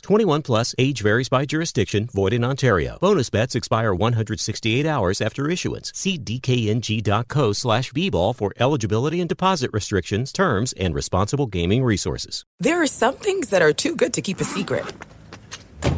21 0.00 0.42
plus, 0.42 0.74
age 0.78 1.02
varies 1.02 1.28
by 1.28 1.44
jurisdiction, 1.44 2.06
void 2.12 2.32
in 2.32 2.44
Ontario. 2.44 2.98
Bonus 3.00 3.30
bets 3.30 3.54
expire 3.54 3.94
168 3.94 4.86
hours 4.86 5.20
after 5.20 5.48
issuance. 5.48 5.92
See 5.94 6.18
dkng.co 6.18 7.52
slash 7.52 7.92
bball 7.92 8.34
for 8.34 8.52
eligibility 8.58 9.20
and 9.20 9.28
deposit 9.28 9.70
restrictions, 9.72 10.32
terms, 10.32 10.72
and 10.74 10.94
responsible 10.94 11.46
gaming 11.46 11.84
resources. 11.84 12.44
There 12.60 12.82
are 12.82 12.86
some 12.86 13.14
things 13.14 13.50
that 13.50 13.62
are 13.62 13.72
too 13.72 13.96
good 13.96 14.14
to 14.14 14.22
keep 14.22 14.40
a 14.40 14.44
secret. 14.44 14.84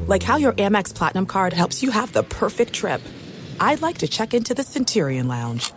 Like 0.06 0.22
how 0.22 0.36
your 0.36 0.52
Amex 0.52 0.94
Platinum 0.94 1.26
card 1.26 1.52
helps 1.52 1.82
you 1.82 1.90
have 1.90 2.12
the 2.12 2.22
perfect 2.22 2.72
trip. 2.72 3.00
I'd 3.58 3.82
like 3.82 3.98
to 3.98 4.08
check 4.08 4.34
into 4.34 4.54
the 4.54 4.62
Centurion 4.62 5.28
Lounge. 5.28 5.72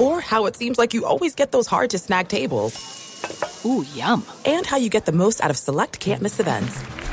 Or 0.00 0.20
how 0.20 0.46
it 0.46 0.56
seems 0.56 0.78
like 0.78 0.94
you 0.94 1.04
always 1.04 1.34
get 1.34 1.52
those 1.52 1.66
hard 1.66 1.90
to 1.90 1.98
snag 1.98 2.28
tables. 2.28 3.62
Ooh, 3.64 3.84
yum. 3.94 4.24
And 4.44 4.66
how 4.66 4.76
you 4.76 4.88
get 4.88 5.06
the 5.06 5.12
most 5.12 5.42
out 5.42 5.50
of 5.50 5.56
select 5.56 5.98
can't 6.00 6.22
miss 6.22 6.38
events. 6.38 7.05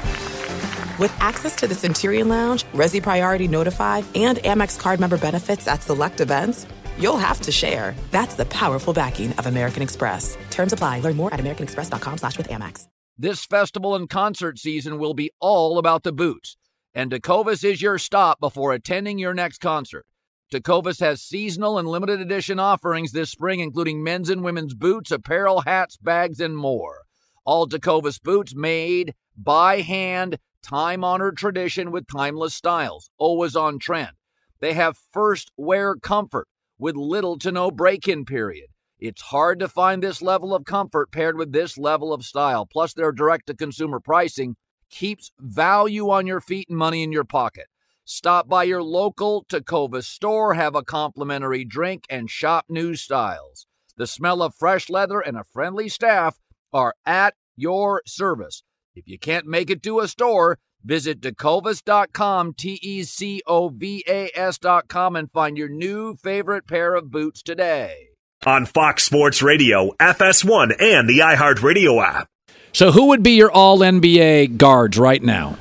With 1.00 1.16
access 1.20 1.56
to 1.56 1.68
the 1.68 1.74
Centurion 1.74 2.28
Lounge, 2.28 2.66
Resy 2.66 3.02
Priority 3.02 3.48
Notify, 3.48 4.04
and 4.14 4.38
Amex 4.40 4.80
card 4.80 5.00
member 5.00 5.18
benefits 5.18 5.68
at 5.68 5.82
select 5.82 6.22
events, 6.22 6.68
you'll 7.00 7.18
have 7.18 7.42
to 7.42 7.52
share. 7.52 7.96
That's 8.12 8.36
the 8.36 8.46
powerful 8.46 8.94
backing 8.94 9.34
of 9.34 9.48
American 9.48 9.82
Express. 9.82 10.38
Terms 10.52 10.72
apply. 10.72 11.00
Learn 11.00 11.16
more 11.16 11.34
at 11.34 11.40
americanexpress.com 11.40 12.20
slash 12.20 12.38
with 12.38 12.48
Amex. 12.48 12.88
This 13.18 13.44
festival 13.44 13.96
and 13.96 14.08
concert 14.08 14.60
season 14.60 15.00
will 15.00 15.16
be 15.16 15.32
all 15.40 15.80
about 15.80 16.04
the 16.04 16.12
boots. 16.12 16.58
And 16.94 17.12
Tecovas 17.12 17.64
is 17.64 17.82
your 17.82 17.98
stop 17.98 18.40
before 18.40 18.74
attending 18.74 19.18
your 19.18 19.34
next 19.34 19.62
concert. 19.62 20.06
Tecovas 20.54 21.00
has 21.00 21.24
seasonal 21.24 21.80
and 21.80 21.88
limited 21.88 22.22
edition 22.22 22.60
offerings 22.60 23.14
this 23.14 23.32
spring, 23.32 23.60
including 23.60 24.04
men's 24.04 24.30
and 24.30 24.44
women's 24.44 24.76
boots, 24.76 25.10
apparel, 25.10 25.62
hats, 25.62 25.98
bags, 25.98 26.40
and 26.40 26.56
more. 26.56 27.02
All 27.46 27.68
Tecovas 27.68 28.22
boots 28.22 28.54
made 28.54 29.16
by 29.36 29.82
hand, 29.82 30.38
time 30.64 31.04
honored 31.04 31.38
tradition 31.38 31.92
with 31.92 32.08
timeless 32.08 32.56
styles, 32.56 33.10
always 33.18 33.56
on 33.56 33.78
trend. 33.78 34.14
They 34.60 34.74
have 34.74 34.98
first 35.12 35.52
wear 35.58 35.96
comfort 35.96 36.48
with 36.80 36.96
little 36.96 37.38
to 37.40 37.52
no 37.52 37.70
break 37.70 38.08
in 38.08 38.26
period. 38.26 38.68
It's 39.00 39.22
hard 39.24 39.60
to 39.60 39.68
find 39.68 40.02
this 40.02 40.22
level 40.22 40.56
of 40.56 40.64
comfort 40.64 41.12
paired 41.12 41.38
with 41.38 41.52
this 41.52 41.78
level 41.78 42.14
of 42.14 42.24
style. 42.24 42.66
Plus, 42.66 42.94
their 42.94 43.12
direct 43.12 43.48
to 43.48 43.54
consumer 43.54 44.00
pricing 44.00 44.56
keeps 44.90 45.32
value 45.40 46.10
on 46.10 46.26
your 46.26 46.40
feet 46.40 46.70
and 46.70 46.78
money 46.78 47.04
in 47.04 47.12
your 47.12 47.26
pocket. 47.26 47.66
Stop 48.06 48.48
by 48.48 48.64
your 48.64 48.84
local 48.84 49.46
Tacova 49.46 50.04
store, 50.04 50.54
have 50.54 50.76
a 50.76 50.84
complimentary 50.84 51.66
drink, 51.66 52.06
and 52.10 52.30
shop 52.30 52.66
new 52.70 52.96
styles. 52.96 53.68
The 53.98 54.08
smell 54.08 54.42
of 54.42 54.56
fresh 54.56 54.90
leather 54.90 55.20
and 55.20 55.38
a 55.38 55.44
friendly 55.44 55.90
staff 55.90 56.40
are 56.72 56.96
at 57.06 57.36
your 57.56 58.02
service. 58.06 58.64
If 58.96 59.08
you 59.08 59.18
can't 59.18 59.48
make 59.48 59.70
it 59.72 59.82
to 59.84 60.00
a 60.00 60.08
store, 60.08 60.60
visit 60.84 61.22
tecovas.com, 61.22 62.54
T 62.54 62.80
E 62.82 63.04
C 63.04 63.42
O 63.48 63.70
V 63.70 64.04
A 64.08 64.30
S.com, 64.36 65.16
and 65.16 65.32
find 65.32 65.58
your 65.58 65.70
new 65.70 66.16
favorite 66.16 66.68
pair 66.68 66.94
of 66.94 67.10
boots 67.10 67.42
today. 67.42 68.10
On 68.46 68.66
Fox 68.66 69.04
Sports 69.04 69.42
Radio, 69.42 69.92
FS1, 70.00 70.80
and 70.82 71.10
the 71.10 71.20
iHeartRadio 71.20 72.04
app. 72.06 72.28
So, 72.72 72.92
who 72.92 73.08
would 73.08 73.24
be 73.24 73.32
your 73.32 73.52
all 73.52 73.80
NBA 73.80 74.58
guards 74.58 74.98
right 74.98 75.22
now? 75.22 75.58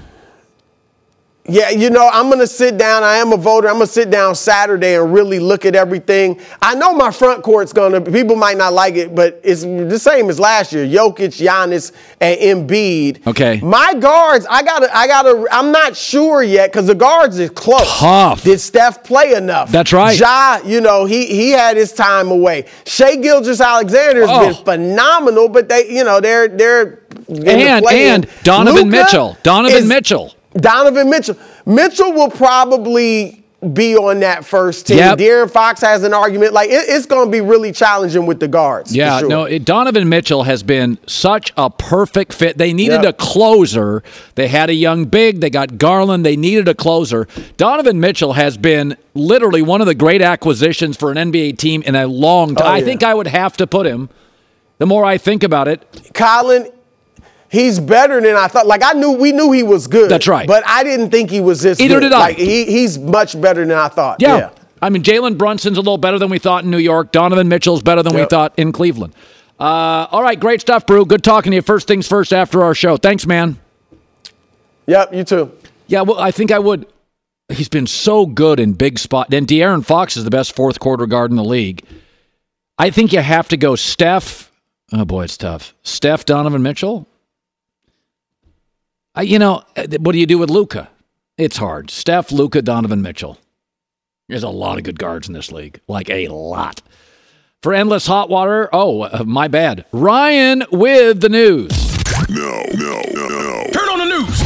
Yeah, 1.48 1.70
you 1.70 1.90
know, 1.90 2.08
I'm 2.12 2.26
going 2.28 2.38
to 2.38 2.46
sit 2.46 2.78
down. 2.78 3.02
I 3.02 3.16
am 3.16 3.32
a 3.32 3.36
voter. 3.36 3.66
I'm 3.66 3.74
going 3.74 3.86
to 3.88 3.92
sit 3.92 4.10
down 4.10 4.36
Saturday 4.36 4.94
and 4.94 5.12
really 5.12 5.40
look 5.40 5.64
at 5.66 5.74
everything. 5.74 6.40
I 6.62 6.76
know 6.76 6.94
my 6.94 7.10
front 7.10 7.42
court's 7.42 7.72
going 7.72 7.92
to, 7.92 8.10
people 8.12 8.36
might 8.36 8.56
not 8.56 8.72
like 8.72 8.94
it, 8.94 9.12
but 9.12 9.40
it's 9.42 9.62
the 9.62 9.98
same 9.98 10.30
as 10.30 10.38
last 10.38 10.72
year. 10.72 10.86
Jokic, 10.86 11.30
Giannis, 11.44 11.90
and 12.20 12.38
Embiid. 12.68 13.26
Okay. 13.26 13.60
My 13.60 13.92
guards, 13.94 14.46
I 14.48 14.62
got 14.62 14.80
to, 14.84 14.96
I 14.96 15.08
got 15.08 15.22
to, 15.22 15.48
I'm 15.50 15.72
not 15.72 15.96
sure 15.96 16.44
yet 16.44 16.70
because 16.70 16.86
the 16.86 16.94
guards 16.94 17.40
is 17.40 17.50
close. 17.50 17.88
Tough. 17.98 18.44
Did 18.44 18.60
Steph 18.60 19.02
play 19.02 19.34
enough? 19.34 19.72
That's 19.72 19.92
right. 19.92 20.16
Ja, 20.16 20.60
you 20.64 20.80
know, 20.80 21.06
he, 21.06 21.26
he 21.26 21.50
had 21.50 21.76
his 21.76 21.92
time 21.92 22.30
away. 22.30 22.66
Shai 22.86 23.16
Gilgeous 23.16 23.60
Alexander 23.60 24.24
has 24.28 24.30
Oh. 24.30 24.46
been 24.54 24.64
phenomenal, 24.64 25.48
but 25.48 25.68
they, 25.68 25.90
you 25.92 26.04
know, 26.04 26.20
they're, 26.20 26.46
they're, 26.46 27.00
And, 27.28 27.84
and 27.84 28.28
Donovan 28.44 28.84
Luka 28.84 28.86
Mitchell. 28.86 29.36
Donovan 29.42 29.88
Mitchell. 29.88 30.32
Donovan 30.54 31.08
Mitchell. 31.10 31.36
Mitchell 31.66 32.12
will 32.12 32.30
probably 32.30 33.38
be 33.72 33.96
on 33.96 34.18
that 34.18 34.44
first 34.44 34.88
team. 34.88 34.96
Yep. 34.98 35.18
De'Aaron 35.18 35.48
Fox 35.48 35.80
has 35.82 36.02
an 36.02 36.12
argument. 36.12 36.52
Like 36.52 36.68
it- 36.70 36.84
it's 36.88 37.06
going 37.06 37.26
to 37.26 37.30
be 37.30 37.40
really 37.40 37.70
challenging 37.70 38.26
with 38.26 38.40
the 38.40 38.48
guards. 38.48 38.94
Yeah, 38.94 39.20
sure. 39.20 39.28
no, 39.28 39.44
it, 39.44 39.64
Donovan 39.64 40.08
Mitchell 40.08 40.42
has 40.42 40.64
been 40.64 40.98
such 41.06 41.52
a 41.56 41.70
perfect 41.70 42.32
fit. 42.32 42.58
They 42.58 42.72
needed 42.72 43.04
Yeah. 43.04 43.10
a 43.10 43.12
closer. 43.12 44.02
They 44.34 44.48
had 44.48 44.68
a 44.68 44.74
young 44.74 45.04
big. 45.04 45.40
They 45.40 45.48
got 45.48 45.78
Garland. 45.78 46.26
They 46.26 46.34
needed 46.36 46.66
a 46.66 46.74
closer. 46.74 47.28
Donovan 47.56 48.00
Mitchell 48.00 48.32
has 48.32 48.56
been 48.56 48.96
literally 49.14 49.62
one 49.62 49.80
of 49.80 49.86
the 49.86 49.94
great 49.94 50.22
acquisitions 50.22 50.96
for 50.96 51.12
an 51.12 51.16
NBA 51.16 51.52
team 51.56 51.82
in 51.82 51.94
a 51.94 52.08
long 52.08 52.56
time. 52.56 52.66
Oh, 52.66 52.70
I 52.72 52.82
think 52.82 53.04
I 53.04 53.14
would 53.14 53.28
have 53.28 53.56
to 53.58 53.66
put 53.68 53.86
him. 53.86 54.08
The 54.78 54.86
more 54.86 55.04
I 55.04 55.18
think 55.18 55.44
about 55.44 55.68
it, 55.68 55.84
Colin, 56.14 56.68
he's 57.52 57.78
better 57.78 58.20
than 58.20 58.34
I 58.34 58.48
thought. 58.48 58.66
Like 58.66 58.82
I 58.82 58.94
knew, 58.94 59.12
we 59.12 59.30
knew 59.30 59.52
he 59.52 59.62
was 59.62 59.86
good. 59.86 60.10
That's 60.10 60.26
right. 60.26 60.48
But 60.48 60.64
I 60.66 60.82
didn't 60.82 61.10
think 61.10 61.30
he 61.30 61.40
was 61.40 61.60
this. 61.62 61.78
Either 61.78 61.96
good. 61.96 62.08
did 62.08 62.12
I. 62.12 62.18
Like 62.18 62.36
he, 62.38 62.64
he's 62.64 62.98
much 62.98 63.40
better 63.40 63.64
than 63.64 63.76
I 63.78 63.88
thought. 63.88 64.20
yeah. 64.20 64.36
Yeah. 64.36 64.50
I 64.80 64.88
mean, 64.90 65.04
Jalen 65.04 65.38
Brunson's 65.38 65.76
a 65.76 65.80
little 65.80 65.96
better 65.96 66.18
than 66.18 66.28
we 66.28 66.40
thought 66.40 66.64
in 66.64 66.70
New 66.72 66.78
York. 66.78 67.12
Donovan 67.12 67.48
Mitchell's 67.48 67.82
better 67.82 68.02
than 68.02 68.16
we 68.16 68.24
thought 68.24 68.52
in 68.56 68.72
Cleveland. 68.72 69.14
Uh, 69.60 70.08
all 70.10 70.24
right, 70.24 70.40
great 70.40 70.60
stuff, 70.60 70.86
Brew. 70.86 71.06
Good 71.06 71.22
talking 71.22 71.52
to 71.52 71.56
you. 71.56 71.62
First 71.62 71.86
things 71.86 72.08
first 72.08 72.32
after 72.32 72.64
our 72.64 72.74
show. 72.74 72.96
Thanks, 72.96 73.24
man. 73.24 73.60
Yep. 74.86 75.14
You 75.14 75.22
too. 75.22 75.52
Yeah, 75.86 76.02
well, 76.02 76.18
I 76.18 76.32
think 76.32 76.50
I 76.50 76.58
would. 76.58 76.88
He's 77.48 77.68
been 77.68 77.86
so 77.86 78.26
good 78.26 78.58
in 78.58 78.72
big 78.72 78.98
spot. 78.98 79.32
And 79.32 79.46
De'Aaron 79.46 79.84
Fox 79.84 80.16
is 80.16 80.24
the 80.24 80.30
best 80.30 80.56
fourth 80.56 80.80
quarter 80.80 81.06
guard 81.06 81.30
in 81.30 81.36
the 81.36 81.44
league. 81.44 81.84
I 82.76 82.90
think 82.90 83.12
you 83.12 83.20
have 83.20 83.46
to 83.48 83.56
go 83.56 83.76
Steph. 83.76 84.50
Oh 84.92 85.04
boy, 85.04 85.24
it's 85.24 85.36
tough. 85.36 85.74
Steph, 85.84 86.24
Donovan 86.24 86.62
Mitchell. 86.62 87.06
You 89.20 89.38
know, 89.38 89.62
uh, 89.76 89.86
what 90.00 90.12
do 90.12 90.18
you 90.18 90.26
do 90.26 90.38
with 90.38 90.48
Luka? 90.48 90.88
It's 91.36 91.58
hard. 91.58 91.90
Steph, 91.90 92.32
Luka, 92.32 92.62
Donovan 92.62 93.02
Mitchell. 93.02 93.38
There's 94.28 94.42
a 94.42 94.48
lot 94.48 94.78
of 94.78 94.84
good 94.84 94.98
guards 94.98 95.28
in 95.28 95.34
this 95.34 95.52
league, 95.52 95.80
like 95.86 96.08
a 96.08 96.28
lot. 96.28 96.80
For 97.62 97.74
endless 97.74 98.06
hot 98.06 98.30
water. 98.30 98.70
Oh, 98.72 99.02
uh, 99.02 99.24
my 99.26 99.48
bad. 99.48 99.84
Ryan 99.92 100.64
with 100.72 101.20
the 101.20 101.28
news. 101.28 101.70
No, 102.30 102.64
no, 102.72 103.02
no, 103.12 103.28
no. 103.28 103.64
Turn 103.72 103.88
on 103.90 103.98
the 103.98 104.18
news. 104.18 104.38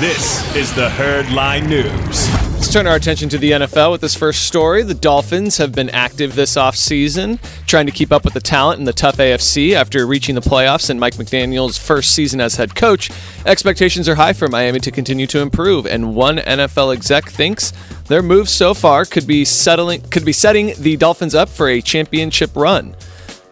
This 0.00 0.56
is 0.56 0.74
the 0.74 0.90
Herd 0.90 1.30
Line 1.30 1.68
News. 1.68 2.47
Let's 2.68 2.74
turn 2.74 2.86
our 2.86 2.96
attention 2.96 3.30
to 3.30 3.38
the 3.38 3.52
NFL 3.52 3.92
with 3.92 4.02
this 4.02 4.14
first 4.14 4.42
story. 4.42 4.82
The 4.82 4.92
Dolphins 4.92 5.56
have 5.56 5.72
been 5.72 5.88
active 5.88 6.34
this 6.34 6.54
offseason, 6.56 7.40
trying 7.66 7.86
to 7.86 7.92
keep 7.92 8.12
up 8.12 8.26
with 8.26 8.34
the 8.34 8.42
talent 8.42 8.78
in 8.78 8.84
the 8.84 8.92
tough 8.92 9.16
AFC 9.16 9.72
after 9.72 10.06
reaching 10.06 10.34
the 10.34 10.42
playoffs 10.42 10.90
in 10.90 10.98
Mike 10.98 11.14
McDaniel's 11.14 11.78
first 11.78 12.14
season 12.14 12.42
as 12.42 12.56
head 12.56 12.74
coach. 12.74 13.10
Expectations 13.46 14.06
are 14.06 14.16
high 14.16 14.34
for 14.34 14.48
Miami 14.48 14.80
to 14.80 14.90
continue 14.90 15.26
to 15.28 15.40
improve, 15.40 15.86
and 15.86 16.14
one 16.14 16.36
NFL 16.36 16.92
exec 16.92 17.30
thinks 17.30 17.72
their 18.04 18.20
moves 18.20 18.50
so 18.50 18.74
far 18.74 19.06
could 19.06 19.26
be 19.26 19.46
settling 19.46 20.02
could 20.02 20.26
be 20.26 20.34
setting 20.34 20.74
the 20.76 20.98
Dolphins 20.98 21.34
up 21.34 21.48
for 21.48 21.70
a 21.70 21.80
championship 21.80 22.54
run. 22.54 22.94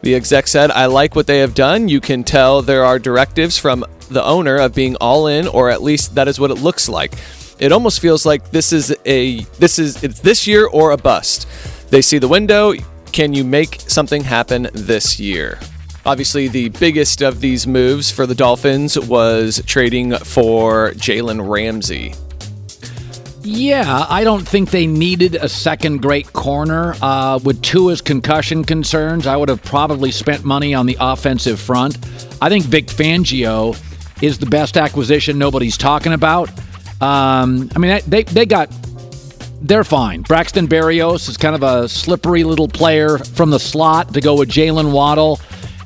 The 0.03 0.15
exec 0.15 0.47
said, 0.47 0.71
I 0.71 0.87
like 0.87 1.17
what 1.17 1.27
they 1.27 1.39
have 1.39 1.55
done. 1.55 1.89
You 1.89 2.03
can 2.03 2.23
tell 2.23 2.61
there 2.61 2.85
are 2.85 2.99
directives 2.99 3.57
from 3.57 3.83
the 4.11 4.23
owner 4.23 4.57
of 4.57 4.75
being 4.75 4.97
all 4.97 5.27
in, 5.27 5.49
or 5.49 5.71
at 5.71 5.83
least 5.83 6.15
that 6.17 6.29
is 6.29 6.39
what 6.39 6.51
it 6.51 6.57
looks 6.57 6.89
like. 6.89 7.15
It 7.59 7.73
almost 7.73 8.01
feels 8.01 8.27
like 8.27 8.51
this 8.51 8.73
is 8.73 8.95
a 9.07 9.41
this 9.59 9.79
is 9.79 10.03
it's 10.03 10.21
this 10.21 10.47
year 10.47 10.67
or 10.67 10.91
a 10.91 10.97
bust. 10.97 11.49
They 11.91 12.03
see 12.03 12.19
the 12.19 12.29
window. 12.29 12.75
Can 13.13 13.33
you 13.33 13.45
make 13.45 13.81
something 13.81 14.23
happen 14.23 14.69
this 14.75 15.19
year? 15.19 15.59
Obviously, 16.05 16.49
the 16.49 16.69
biggest 16.69 17.23
of 17.23 17.41
these 17.41 17.67
moves 17.67 18.11
for 18.11 18.27
the 18.27 18.35
Dolphins 18.35 18.99
was 18.99 19.63
trading 19.67 20.15
for 20.19 20.93
Jalen 20.93 21.49
Ramsey. 21.49 22.15
Yeah, 23.43 24.07
I 24.09 24.25
don't 24.25 24.47
think 24.47 24.71
they 24.71 24.87
needed 24.87 25.37
a 25.37 25.49
second 25.49 26.03
great 26.03 26.33
corner. 26.33 26.95
Uh, 27.01 27.39
with 27.43 27.63
Tua's 27.63 28.01
concussion 28.01 28.65
concerns, 28.65 29.27
I 29.27 29.37
would 29.37 29.49
have 29.49 29.63
probably 29.63 30.11
spent 30.11 30.45
money 30.45 30.75
on 30.75 30.85
the 30.85 30.97
offensive 31.01 31.59
front. 31.59 31.97
I 32.43 32.49
think 32.49 32.65
Vic 32.65 32.87
Fangio 32.87 33.81
is 34.21 34.39
the 34.39 34.47
best 34.47 34.77
acquisition 34.77 35.39
nobody's 35.39 35.77
talking 35.77 36.13
about. 36.13 36.51
Um, 37.01 37.71
I 37.75 37.79
mean, 37.79 38.01
they 38.07 38.23
they 38.23 38.47
got 38.47 38.71
they're 39.63 39.85
fine. 39.85 40.23
Braxton 40.23 40.69
Berrios 40.69 41.29
is 41.29 41.37
kind 41.37 41.55
of 41.55 41.63
a 41.63 41.89
slippery 41.89 42.45
little 42.45 42.69
player 42.69 43.19
from 43.19 43.51
the 43.51 43.59
slot 43.59 44.15
to 44.15 44.21
go 44.21 44.37
with 44.37 44.49
Jaylen 44.49 44.93
Waddle 44.93 45.41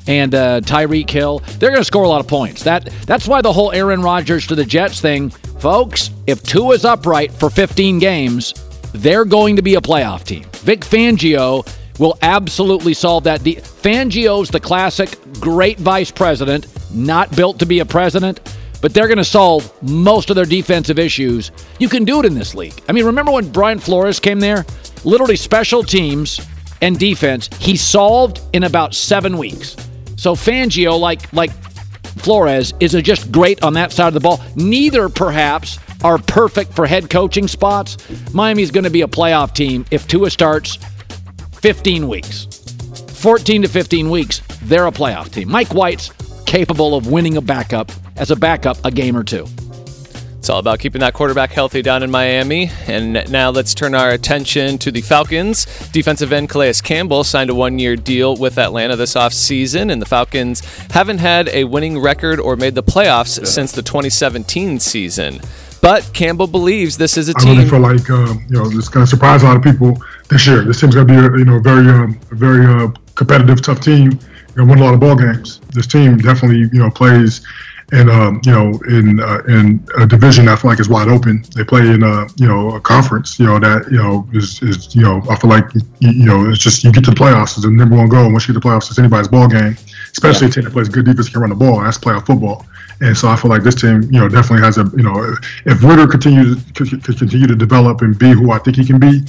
and 0.07 0.33
uh, 0.33 0.61
Tyreek 0.61 1.09
Hill. 1.09 1.39
They're 1.59 1.69
going 1.69 1.81
to 1.81 1.85
score 1.85 2.03
a 2.03 2.07
lot 2.07 2.21
of 2.21 2.27
points. 2.27 2.63
That 2.63 2.85
that's 3.05 3.27
why 3.27 3.41
the 3.41 3.53
whole 3.53 3.71
Aaron 3.71 4.01
Rodgers 4.01 4.47
to 4.47 4.55
the 4.55 4.65
Jets 4.65 5.01
thing, 5.01 5.29
folks. 5.29 6.11
If 6.27 6.43
Tua 6.43 6.75
is 6.75 6.85
upright 6.85 7.31
for 7.31 7.49
15 7.49 7.99
games, 7.99 8.53
they're 8.93 9.25
going 9.25 9.55
to 9.55 9.61
be 9.61 9.75
a 9.75 9.81
playoff 9.81 10.23
team. 10.23 10.43
Vic 10.63 10.81
Fangio 10.81 11.67
will 11.99 12.17
absolutely 12.21 12.93
solve 12.93 13.23
that. 13.25 13.41
The, 13.41 13.55
Fangio's 13.55 14.49
the 14.49 14.59
classic 14.59 15.17
great 15.39 15.77
vice 15.79 16.11
president, 16.11 16.67
not 16.93 17.33
built 17.35 17.59
to 17.59 17.65
be 17.65 17.79
a 17.79 17.85
president, 17.85 18.39
but 18.81 18.93
they're 18.93 19.07
going 19.07 19.17
to 19.17 19.23
solve 19.23 19.71
most 19.83 20.29
of 20.29 20.35
their 20.35 20.45
defensive 20.45 20.99
issues. 20.99 21.51
You 21.79 21.87
can 21.87 22.03
do 22.03 22.19
it 22.19 22.25
in 22.25 22.33
this 22.33 22.55
league. 22.55 22.79
I 22.89 22.91
mean, 22.91 23.05
remember 23.05 23.31
when 23.31 23.49
Brian 23.51 23.79
Flores 23.79 24.19
came 24.19 24.39
there? 24.39 24.65
Literally 25.03 25.35
special 25.35 25.83
teams 25.83 26.41
and 26.81 26.97
defense, 26.97 27.47
he 27.59 27.77
solved 27.77 28.41
in 28.53 28.63
about 28.63 28.95
seven 28.95 29.37
weeks. 29.37 29.75
So 30.17 30.35
Fangio, 30.35 30.99
like 30.99 31.31
like 31.33 31.51
Flores, 32.17 32.73
is 32.79 32.93
just 33.03 33.31
great 33.31 33.63
on 33.63 33.73
that 33.73 33.91
side 33.91 34.07
of 34.07 34.13
the 34.13 34.19
ball. 34.19 34.41
Neither, 34.55 35.09
perhaps, 35.09 35.79
are 36.03 36.17
perfect 36.17 36.73
for 36.73 36.85
head 36.85 37.09
coaching 37.09 37.47
spots. 37.47 37.97
Miami's 38.33 38.71
going 38.71 38.83
to 38.83 38.89
be 38.89 39.01
a 39.01 39.07
playoff 39.07 39.53
team 39.53 39.85
if 39.91 40.07
Tua 40.07 40.29
starts 40.29 40.77
15 41.61 42.07
weeks. 42.07 42.47
14 43.13 43.61
to 43.61 43.67
15 43.67 44.09
weeks, 44.09 44.41
they're 44.63 44.87
a 44.87 44.91
playoff 44.91 45.31
team. 45.31 45.49
Mike 45.49 45.73
White's 45.73 46.11
capable 46.45 46.95
of 46.95 47.11
winning 47.11 47.37
a 47.37 47.41
backup 47.41 47.91
as 48.17 48.31
a 48.31 48.35
backup 48.35 48.77
a 48.83 48.91
game 48.91 49.15
or 49.15 49.23
two. 49.23 49.45
It's 50.41 50.49
all 50.49 50.57
about 50.57 50.79
keeping 50.79 51.01
that 51.01 51.13
quarterback 51.13 51.51
healthy 51.51 51.83
down 51.83 52.01
in 52.01 52.09
Miami. 52.09 52.71
And 52.87 53.31
now 53.31 53.51
let's 53.51 53.75
turn 53.75 53.93
our 53.93 54.09
attention 54.09 54.79
to 54.79 54.91
the 54.91 55.01
Falcons. 55.01 55.67
Defensive 55.91 56.33
end 56.33 56.49
Calais 56.49 56.73
Campbell 56.83 57.23
signed 57.23 57.51
a 57.51 57.53
one 57.53 57.77
year 57.77 57.95
deal 57.95 58.35
with 58.35 58.57
Atlanta 58.57 58.95
this 58.95 59.13
offseason, 59.13 59.91
and 59.91 60.01
the 60.01 60.07
Falcons 60.07 60.61
haven't 60.89 61.19
had 61.19 61.47
a 61.49 61.65
winning 61.65 61.99
record 61.99 62.39
or 62.39 62.55
made 62.55 62.73
the 62.73 62.81
playoffs 62.81 63.37
yeah. 63.37 63.45
since 63.45 63.71
the 63.71 63.83
2017 63.83 64.79
season. 64.79 65.41
But 65.79 66.11
Campbell 66.11 66.47
believes 66.47 66.97
this 66.97 67.17
is 67.17 67.29
a 67.29 67.35
team. 67.35 67.49
I 67.49 67.55
really 67.57 67.69
feel 67.69 67.79
like 67.79 68.09
uh, 68.09 68.33
you 68.49 68.57
know 68.57 68.67
this 68.67 68.89
going 68.89 69.05
to 69.05 69.09
surprise 69.09 69.43
a 69.43 69.45
lot 69.45 69.57
of 69.57 69.61
people 69.61 70.01
this 70.29 70.47
year. 70.47 70.63
This 70.63 70.81
team's 70.81 70.95
going 70.95 71.05
to 71.05 71.13
be 71.13 71.19
a, 71.19 71.37
you 71.37 71.45
know 71.45 71.59
very 71.59 71.87
um, 71.87 72.19
a 72.31 72.35
very 72.35 72.65
uh, 72.65 72.91
competitive, 73.13 73.61
tough 73.61 73.81
team. 73.81 74.11
You 74.11 74.19
know, 74.57 74.65
win 74.65 74.79
a 74.79 74.83
lot 74.83 74.95
of 74.95 74.99
ball 74.99 75.15
games. 75.15 75.59
This 75.69 75.85
team 75.85 76.17
definitely 76.17 76.61
you 76.73 76.79
know 76.79 76.89
plays 76.89 77.45
in 77.91 78.09
um, 78.09 78.41
you 78.45 78.51
know 78.51 78.71
in 78.87 79.19
uh, 79.19 79.41
in 79.47 79.85
a 79.97 80.05
division 80.05 80.47
I 80.47 80.55
feel 80.55 80.71
like 80.71 80.79
is 80.79 80.89
wide 80.89 81.09
open. 81.09 81.43
They 81.55 81.63
play 81.63 81.81
in 81.81 82.03
a 82.03 82.27
you 82.37 82.47
know 82.47 82.75
a 82.75 82.79
conference 82.79 83.39
you 83.39 83.45
know 83.45 83.59
that 83.59 83.91
you 83.91 83.97
know 83.97 84.27
is, 84.33 84.61
is 84.61 84.95
you 84.95 85.01
know 85.01 85.21
I 85.29 85.35
feel 85.35 85.49
like 85.49 85.65
you 85.99 86.25
know 86.25 86.49
it's 86.49 86.59
just 86.59 86.83
you 86.83 86.91
get 86.91 87.03
to 87.05 87.11
the 87.11 87.15
playoffs 87.15 87.57
is 87.57 87.63
the 87.63 87.71
number 87.71 87.97
one 87.97 88.09
goal. 88.09 88.31
Once 88.31 88.47
you 88.47 88.53
get 88.53 88.61
to 88.61 88.67
the 88.67 88.69
playoffs, 88.69 88.89
it's 88.89 88.99
anybody's 88.99 89.27
ball 89.27 89.47
game, 89.47 89.75
especially 90.11 90.47
yeah. 90.47 90.51
a 90.51 90.53
team 90.53 90.63
that 90.65 90.73
plays 90.73 90.89
good 90.89 91.05
defense 91.05 91.29
can 91.29 91.41
run 91.41 91.49
the 91.49 91.55
ball. 91.55 91.81
That's 91.81 91.97
playoff 91.97 92.25
football. 92.25 92.65
And 93.01 93.17
so 93.17 93.27
I 93.27 93.35
feel 93.35 93.49
like 93.49 93.63
this 93.63 93.75
team, 93.75 94.03
you 94.03 94.19
know, 94.19 94.29
definitely 94.29 94.63
has 94.63 94.77
a, 94.77 94.83
you 94.95 95.01
know, 95.01 95.35
if 95.65 95.83
Ridder 95.83 96.05
continues 96.05 96.63
to 96.73 96.85
continue 96.85 97.47
to 97.47 97.55
develop 97.55 98.01
and 98.01 98.17
be 98.17 98.31
who 98.31 98.51
I 98.51 98.59
think 98.59 98.77
he 98.77 98.85
can 98.85 98.99
be, 98.99 99.23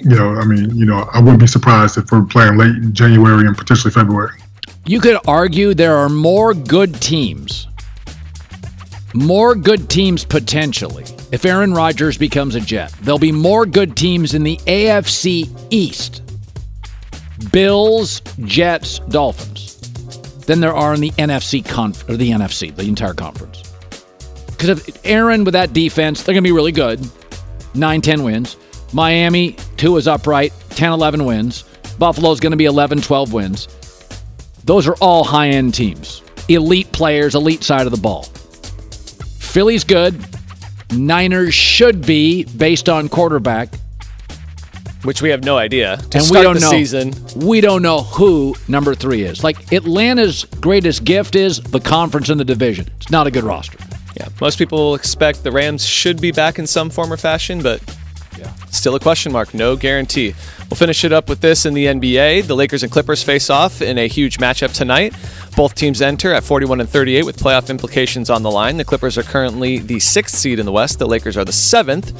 you 0.00 0.14
know, 0.16 0.34
I 0.36 0.44
mean, 0.44 0.76
you 0.76 0.86
know, 0.86 1.08
I 1.12 1.18
wouldn't 1.18 1.40
be 1.40 1.48
surprised 1.48 1.98
if 1.98 2.12
we're 2.12 2.24
playing 2.24 2.56
late 2.56 2.76
in 2.76 2.92
January 2.92 3.46
and 3.46 3.58
potentially 3.58 3.92
February. 3.92 4.38
You 4.86 5.00
could 5.00 5.18
argue 5.26 5.74
there 5.74 5.96
are 5.96 6.08
more 6.08 6.54
good 6.54 7.00
teams, 7.00 7.66
more 9.14 9.54
good 9.54 9.88
teams 9.88 10.24
potentially. 10.24 11.04
If 11.32 11.44
Aaron 11.44 11.72
Rodgers 11.72 12.18
becomes 12.18 12.54
a 12.54 12.60
Jet, 12.60 12.92
there'll 13.02 13.18
be 13.18 13.32
more 13.32 13.66
good 13.66 13.96
teams 13.96 14.34
in 14.34 14.42
the 14.42 14.56
AFC 14.66 15.48
East. 15.70 16.22
Bills, 17.52 18.20
Jets, 18.40 18.98
Dolphins 19.00 19.76
than 20.48 20.60
there 20.60 20.74
are 20.74 20.94
in 20.94 21.00
the 21.00 21.10
NFC 21.12 21.64
conf- 21.64 22.08
or 22.08 22.16
the 22.16 22.30
NFC, 22.30 22.74
the 22.74 22.84
entire 22.84 23.12
conference. 23.12 23.62
Because 24.46 24.70
if 24.88 25.06
Aaron 25.06 25.44
with 25.44 25.52
that 25.52 25.74
defense, 25.74 26.22
they're 26.22 26.32
going 26.32 26.42
to 26.42 26.48
be 26.48 26.52
really 26.52 26.72
good. 26.72 27.06
9 27.74 28.00
10 28.00 28.22
wins. 28.24 28.56
Miami, 28.94 29.52
Tua 29.76 29.98
is 29.98 30.08
upright, 30.08 30.52
10 30.70 30.92
11 30.92 31.24
wins. 31.24 31.64
Buffalo's 31.98 32.40
going 32.40 32.52
to 32.52 32.56
be 32.56 32.64
11 32.64 33.02
12 33.02 33.32
wins. 33.32 33.68
Those 34.64 34.88
are 34.88 34.96
all 34.96 35.22
high 35.22 35.48
end 35.48 35.74
teams. 35.74 36.22
Elite 36.48 36.90
players, 36.92 37.34
elite 37.34 37.62
side 37.62 37.86
of 37.86 37.92
the 37.92 38.00
ball. 38.00 38.26
Philly's 39.48 39.84
good. 39.84 40.14
Niners 40.92 41.54
should 41.54 42.06
be 42.06 42.44
based 42.44 42.88
on 42.88 43.08
quarterback 43.08 43.70
which 45.04 45.22
we 45.22 45.30
have 45.30 45.44
no 45.44 45.56
idea. 45.56 45.96
To 45.96 46.18
and 46.18 46.26
we 46.30 46.42
don't 46.42 46.60
know. 46.60 46.70
Season. 46.70 47.14
We 47.36 47.60
don't 47.60 47.82
know 47.82 48.00
who 48.00 48.54
number 48.66 48.94
three 48.94 49.22
is. 49.22 49.44
Like 49.44 49.72
Atlanta's 49.72 50.44
greatest 50.60 51.04
gift 51.04 51.36
is 51.36 51.60
the 51.60 51.80
conference 51.80 52.28
and 52.28 52.40
the 52.40 52.44
division. 52.44 52.88
It's 52.96 53.10
not 53.10 53.26
a 53.26 53.30
good 53.30 53.44
roster. 53.44 53.78
Yeah, 54.16 54.28
most 54.40 54.58
people 54.58 54.94
expect 54.94 55.44
the 55.44 55.52
Rams 55.52 55.86
should 55.86 56.20
be 56.20 56.32
back 56.32 56.58
in 56.58 56.66
some 56.66 56.90
form 56.90 57.12
or 57.12 57.16
fashion, 57.16 57.62
but 57.62 57.80
still 58.70 58.94
a 58.94 59.00
question 59.00 59.32
mark. 59.32 59.54
No 59.54 59.76
guarantee. 59.76 60.34
We'll 60.68 60.76
finish 60.76 61.04
it 61.04 61.12
up 61.12 61.28
with 61.28 61.40
this 61.40 61.66
in 61.66 61.74
the 61.74 61.86
NBA. 61.86 62.46
The 62.46 62.54
Lakers 62.54 62.82
and 62.82 62.92
Clippers 62.92 63.22
face 63.22 63.50
off 63.50 63.80
in 63.80 63.98
a 63.98 64.08
huge 64.08 64.38
matchup 64.38 64.74
tonight. 64.74 65.14
Both 65.56 65.74
teams 65.74 66.02
enter 66.02 66.32
at 66.32 66.44
41 66.44 66.80
and 66.80 66.88
38 66.88 67.24
with 67.24 67.38
playoff 67.38 67.70
implications 67.70 68.30
on 68.30 68.42
the 68.42 68.50
line. 68.50 68.76
The 68.76 68.84
Clippers 68.84 69.18
are 69.18 69.22
currently 69.22 69.78
the 69.78 69.98
sixth 70.00 70.36
seed 70.36 70.58
in 70.58 70.66
the 70.66 70.72
West. 70.72 70.98
The 70.98 71.06
Lakers 71.06 71.36
are 71.36 71.44
the 71.44 71.52
seventh. 71.52 72.12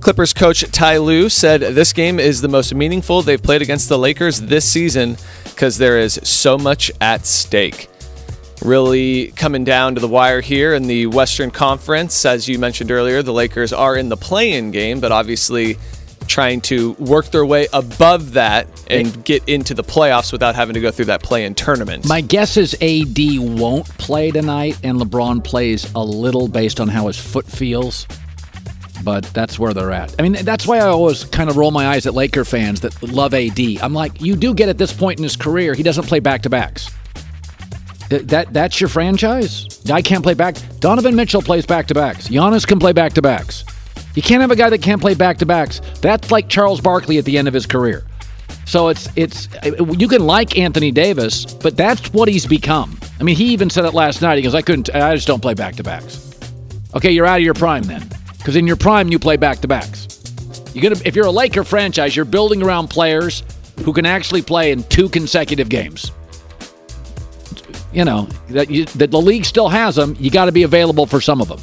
Clippers 0.00 0.32
coach 0.32 0.60
Ty 0.70 0.98
Lue 0.98 1.28
said 1.28 1.60
this 1.60 1.92
game 1.92 2.20
is 2.20 2.40
the 2.40 2.48
most 2.48 2.72
meaningful 2.72 3.20
they've 3.20 3.42
played 3.42 3.62
against 3.62 3.88
the 3.88 3.98
Lakers 3.98 4.40
this 4.40 4.64
season 4.70 5.16
because 5.44 5.76
there 5.76 5.98
is 5.98 6.20
so 6.22 6.56
much 6.56 6.90
at 7.00 7.26
stake. 7.26 7.88
Really 8.62 9.28
coming 9.32 9.64
down 9.64 9.94
to 9.94 10.00
the 10.00 10.08
wire 10.08 10.40
here 10.40 10.74
in 10.74 10.84
the 10.84 11.06
Western 11.06 11.50
Conference. 11.50 12.24
As 12.24 12.48
you 12.48 12.58
mentioned 12.58 12.90
earlier, 12.90 13.22
the 13.22 13.32
Lakers 13.32 13.72
are 13.72 13.96
in 13.96 14.08
the 14.08 14.16
play 14.16 14.52
in 14.52 14.70
game, 14.70 15.00
but 15.00 15.12
obviously 15.12 15.76
trying 16.26 16.60
to 16.60 16.92
work 16.94 17.30
their 17.30 17.46
way 17.46 17.66
above 17.72 18.32
that 18.32 18.68
and 18.88 19.24
get 19.24 19.48
into 19.48 19.74
the 19.74 19.82
playoffs 19.82 20.30
without 20.30 20.54
having 20.54 20.74
to 20.74 20.80
go 20.80 20.90
through 20.90 21.06
that 21.06 21.22
play 21.22 21.44
in 21.44 21.54
tournament. 21.54 22.06
My 22.06 22.20
guess 22.20 22.56
is 22.56 22.74
AD 22.82 23.18
won't 23.38 23.86
play 23.98 24.30
tonight, 24.30 24.78
and 24.84 25.00
LeBron 25.00 25.42
plays 25.42 25.90
a 25.94 26.04
little 26.04 26.48
based 26.48 26.80
on 26.80 26.88
how 26.88 27.06
his 27.06 27.18
foot 27.18 27.46
feels 27.46 28.06
but 29.04 29.24
that's 29.32 29.58
where 29.58 29.72
they're 29.72 29.92
at. 29.92 30.14
I 30.18 30.22
mean, 30.22 30.32
that's 30.44 30.66
why 30.66 30.78
I 30.78 30.88
always 30.88 31.24
kind 31.24 31.48
of 31.48 31.56
roll 31.56 31.70
my 31.70 31.88
eyes 31.88 32.06
at 32.06 32.14
Laker 32.14 32.44
fans 32.44 32.80
that 32.80 33.00
love 33.02 33.32
AD. 33.32 33.58
I'm 33.80 33.94
like, 33.94 34.20
you 34.20 34.36
do 34.36 34.52
get 34.54 34.68
at 34.68 34.76
this 34.76 34.92
point 34.92 35.18
in 35.18 35.22
his 35.22 35.36
career, 35.36 35.74
he 35.74 35.82
doesn't 35.82 36.06
play 36.06 36.20
back 36.20 36.42
to 36.42 36.50
backs. 36.50 36.90
That 38.08 38.52
that's 38.52 38.80
your 38.80 38.88
franchise. 38.88 39.80
Guy 39.86 40.00
can't 40.02 40.22
play 40.22 40.34
back. 40.34 40.56
Donovan 40.80 41.14
Mitchell 41.14 41.42
plays 41.42 41.66
back 41.66 41.86
to 41.88 41.94
backs. 41.94 42.28
Giannis 42.28 42.66
can 42.66 42.78
play 42.78 42.92
back 42.92 43.12
to 43.14 43.22
backs. 43.22 43.64
You 44.14 44.22
can't 44.22 44.40
have 44.40 44.50
a 44.50 44.56
guy 44.56 44.70
that 44.70 44.82
can't 44.82 45.00
play 45.00 45.14
back 45.14 45.38
to 45.38 45.46
backs. 45.46 45.80
That's 46.00 46.30
like 46.30 46.48
Charles 46.48 46.80
Barkley 46.80 47.18
at 47.18 47.24
the 47.24 47.36
end 47.36 47.48
of 47.48 47.54
his 47.54 47.66
career. 47.66 48.04
So 48.64 48.88
it's 48.88 49.08
it's 49.16 49.48
you 49.98 50.08
can 50.08 50.26
like 50.26 50.58
Anthony 50.58 50.90
Davis, 50.90 51.44
but 51.44 51.76
that's 51.76 52.12
what 52.12 52.28
he's 52.28 52.46
become. 52.46 52.98
I 53.20 53.22
mean, 53.22 53.36
he 53.36 53.46
even 53.46 53.70
said 53.70 53.84
it 53.84 53.94
last 53.94 54.22
night. 54.22 54.36
He 54.36 54.42
goes, 54.42 54.54
"I 54.54 54.62
couldn't. 54.62 54.94
I 54.94 55.14
just 55.14 55.26
don't 55.26 55.40
play 55.40 55.54
back 55.54 55.76
to 55.76 55.82
backs." 55.82 56.24
Okay, 56.94 57.10
you're 57.10 57.26
out 57.26 57.38
of 57.38 57.44
your 57.44 57.54
prime 57.54 57.82
then. 57.82 58.08
Because 58.38 58.56
in 58.56 58.66
your 58.66 58.76
prime, 58.76 59.08
you 59.08 59.18
play 59.18 59.36
back 59.36 59.58
to 59.60 59.68
backs. 59.68 60.08
You're 60.74 60.82
gonna 60.82 61.02
if 61.04 61.14
you're 61.14 61.26
a 61.26 61.30
Laker 61.30 61.64
franchise, 61.64 62.16
you're 62.16 62.24
building 62.24 62.62
around 62.62 62.88
players 62.88 63.42
who 63.84 63.92
can 63.92 64.06
actually 64.06 64.42
play 64.42 64.72
in 64.72 64.82
two 64.84 65.08
consecutive 65.08 65.68
games. 65.68 66.10
You 67.92 68.04
know 68.04 68.28
that, 68.50 68.70
you, 68.70 68.84
that 68.84 69.10
the 69.10 69.20
league 69.20 69.44
still 69.44 69.68
has 69.68 69.96
them. 69.96 70.16
You 70.18 70.30
got 70.30 70.44
to 70.46 70.52
be 70.52 70.62
available 70.62 71.06
for 71.06 71.20
some 71.20 71.40
of 71.40 71.48
them. 71.48 71.60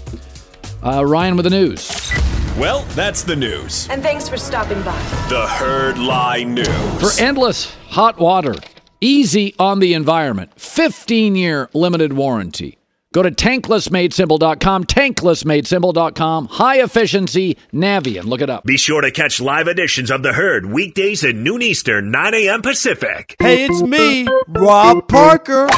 Uh, 0.83 1.05
Ryan 1.05 1.35
with 1.35 1.45
the 1.45 1.49
news. 1.49 2.11
Well, 2.57 2.83
that's 2.95 3.23
the 3.23 3.35
news. 3.35 3.87
And 3.89 4.01
thanks 4.01 4.29
for 4.29 4.37
stopping 4.37 4.81
by. 4.83 4.97
The 5.29 5.45
Herd 5.45 5.97
Lie 5.97 6.43
News. 6.43 6.67
For 6.99 7.21
endless 7.21 7.75
hot 7.89 8.17
water, 8.17 8.55
easy 9.01 9.53
on 9.59 9.79
the 9.79 9.93
environment, 9.93 10.51
15 10.59 11.35
year 11.35 11.69
limited 11.73 12.13
warranty. 12.13 12.77
Go 13.15 13.23
to 13.23 13.31
tanklessmadesimple.com, 13.31 14.83
tanklessmadesimple.com, 14.83 16.47
high 16.47 16.81
efficiency 16.81 17.57
Navien. 17.73 18.25
Look 18.25 18.41
it 18.41 18.49
up. 18.49 18.65
Be 18.65 18.75
sure 18.75 18.99
to 18.99 19.09
catch 19.09 19.39
live 19.39 19.69
editions 19.69 20.11
of 20.11 20.21
The 20.21 20.33
Herd 20.33 20.65
weekdays 20.65 21.23
at 21.23 21.33
noon 21.33 21.61
Eastern, 21.61 22.11
9 22.11 22.33
a.m. 22.33 22.61
Pacific. 22.61 23.37
Hey, 23.39 23.63
it's 23.63 23.81
me, 23.81 24.27
Rob 24.49 25.07
Parker. 25.07 25.69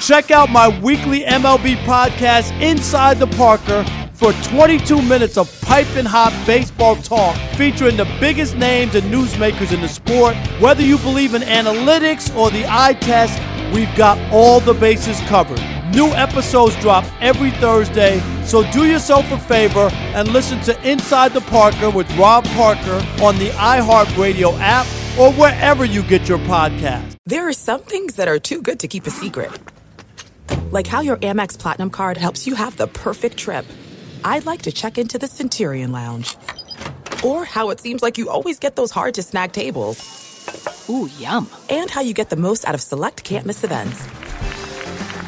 Check 0.00 0.30
out 0.30 0.48
my 0.48 0.68
weekly 0.80 1.20
MLB 1.20 1.76
podcast, 1.84 2.58
Inside 2.62 3.18
the 3.18 3.26
Parker, 3.26 3.84
for 4.14 4.32
22 4.44 5.02
minutes 5.02 5.36
of 5.36 5.52
piping 5.60 6.06
hot 6.06 6.32
baseball 6.46 6.96
talk 6.96 7.36
featuring 7.58 7.98
the 7.98 8.06
biggest 8.18 8.56
names 8.56 8.94
and 8.94 9.12
newsmakers 9.12 9.70
in 9.70 9.82
the 9.82 9.88
sport. 9.88 10.34
Whether 10.62 10.82
you 10.82 10.96
believe 10.96 11.34
in 11.34 11.42
analytics 11.42 12.34
or 12.34 12.50
the 12.50 12.64
eye 12.66 12.94
test, 12.94 13.38
we've 13.74 13.94
got 13.96 14.16
all 14.32 14.60
the 14.60 14.72
bases 14.72 15.20
covered. 15.28 15.75
New 15.96 16.08
episodes 16.08 16.76
drop 16.76 17.06
every 17.22 17.52
Thursday, 17.52 18.20
so 18.44 18.70
do 18.70 18.84
yourself 18.84 19.32
a 19.32 19.38
favor 19.38 19.88
and 20.12 20.28
listen 20.28 20.60
to 20.60 20.78
Inside 20.86 21.32
the 21.32 21.40
Parker 21.40 21.88
with 21.88 22.06
Rob 22.18 22.44
Parker 22.48 23.02
on 23.22 23.38
the 23.38 23.48
iHeartRadio 23.52 24.58
app 24.60 24.84
or 25.18 25.32
wherever 25.32 25.86
you 25.86 26.02
get 26.02 26.28
your 26.28 26.36
podcast. 26.40 27.16
There 27.24 27.48
are 27.48 27.54
some 27.54 27.80
things 27.80 28.16
that 28.16 28.28
are 28.28 28.38
too 28.38 28.60
good 28.60 28.78
to 28.80 28.88
keep 28.88 29.06
a 29.06 29.10
secret. 29.10 29.50
Like 30.70 30.86
how 30.86 31.00
your 31.00 31.16
Amex 31.16 31.58
Platinum 31.58 31.88
card 31.88 32.18
helps 32.18 32.46
you 32.46 32.54
have 32.56 32.76
the 32.76 32.88
perfect 32.88 33.38
trip. 33.38 33.64
I'd 34.22 34.44
like 34.44 34.60
to 34.62 34.72
check 34.72 34.98
into 34.98 35.16
the 35.16 35.26
Centurion 35.26 35.92
Lounge. 35.92 36.36
Or 37.24 37.46
how 37.46 37.70
it 37.70 37.80
seems 37.80 38.02
like 38.02 38.18
you 38.18 38.28
always 38.28 38.58
get 38.58 38.76
those 38.76 38.90
hard 38.90 39.14
to 39.14 39.22
snag 39.22 39.52
tables. 39.52 39.96
Ooh, 40.90 41.08
yum. 41.18 41.48
And 41.70 41.88
how 41.88 42.02
you 42.02 42.12
get 42.12 42.28
the 42.28 42.36
most 42.36 42.68
out 42.68 42.74
of 42.74 42.82
select 42.82 43.24
can't 43.24 43.46
miss 43.46 43.64
events. 43.64 44.06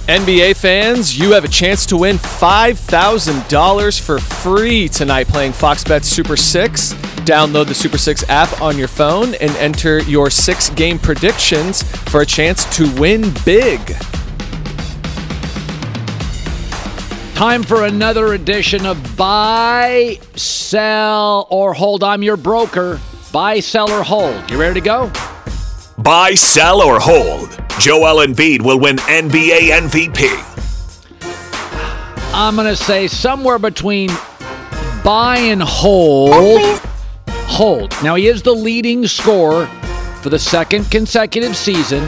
NBA 0.08 0.56
fans, 0.56 1.18
you 1.18 1.32
have 1.32 1.44
a 1.46 1.48
chance 1.48 1.84
to 1.88 1.98
win 1.98 2.18
$5,000 2.18 4.00
for 4.00 4.20
free 4.20 4.88
tonight 4.88 5.28
playing 5.28 5.52
Fox 5.52 5.84
Bet 5.84 6.06
Super 6.06 6.38
6. 6.38 6.94
Download 7.26 7.66
the 7.66 7.74
Super 7.74 7.98
6 7.98 8.24
app 8.30 8.62
on 8.62 8.78
your 8.78 8.88
phone 8.88 9.34
and 9.36 9.50
enter 9.58 10.04
your 10.04 10.30
six 10.30 10.70
game 10.70 11.00
predictions 11.00 11.82
for 12.12 12.22
a 12.22 12.26
chance 12.26 12.66
to 12.78 12.88
win 13.02 13.34
big. 13.44 13.80
Time 17.34 17.64
for 17.64 17.86
another 17.86 18.34
edition 18.36 18.86
of 18.86 19.18
Buy, 19.18 20.20
Sell, 20.36 21.48
or 21.50 21.74
Hold. 21.74 22.04
I'm 22.04 22.22
your 22.22 22.38
broker. 22.38 23.00
Buy, 23.32 23.60
sell, 23.60 23.92
or 23.92 24.04
hold. 24.04 24.52
You 24.52 24.58
ready 24.58 24.80
to 24.80 24.86
go? 24.86 25.35
Buy, 25.98 26.34
sell, 26.34 26.82
or 26.82 27.00
hold. 27.00 27.52
Joel 27.80 28.26
Embiid 28.26 28.62
will 28.62 28.80
win 28.80 28.98
NBA 28.98 29.72
MVP. 29.72 30.52
I'm 32.34 32.56
going 32.56 32.68
to 32.68 32.76
say 32.76 33.08
somewhere 33.08 33.58
between 33.58 34.10
buy 35.06 35.38
and 35.38 35.64
hold. 35.64 36.82
Hold. 37.30 37.92
Now, 38.04 38.16
he 38.16 38.28
is 38.28 38.42
the 38.42 38.54
leading 38.54 39.08
scorer 39.08 39.68
for 40.22 40.30
the 40.30 40.40
second 40.40 40.92
consecutive 40.92 41.56
season, 41.56 42.04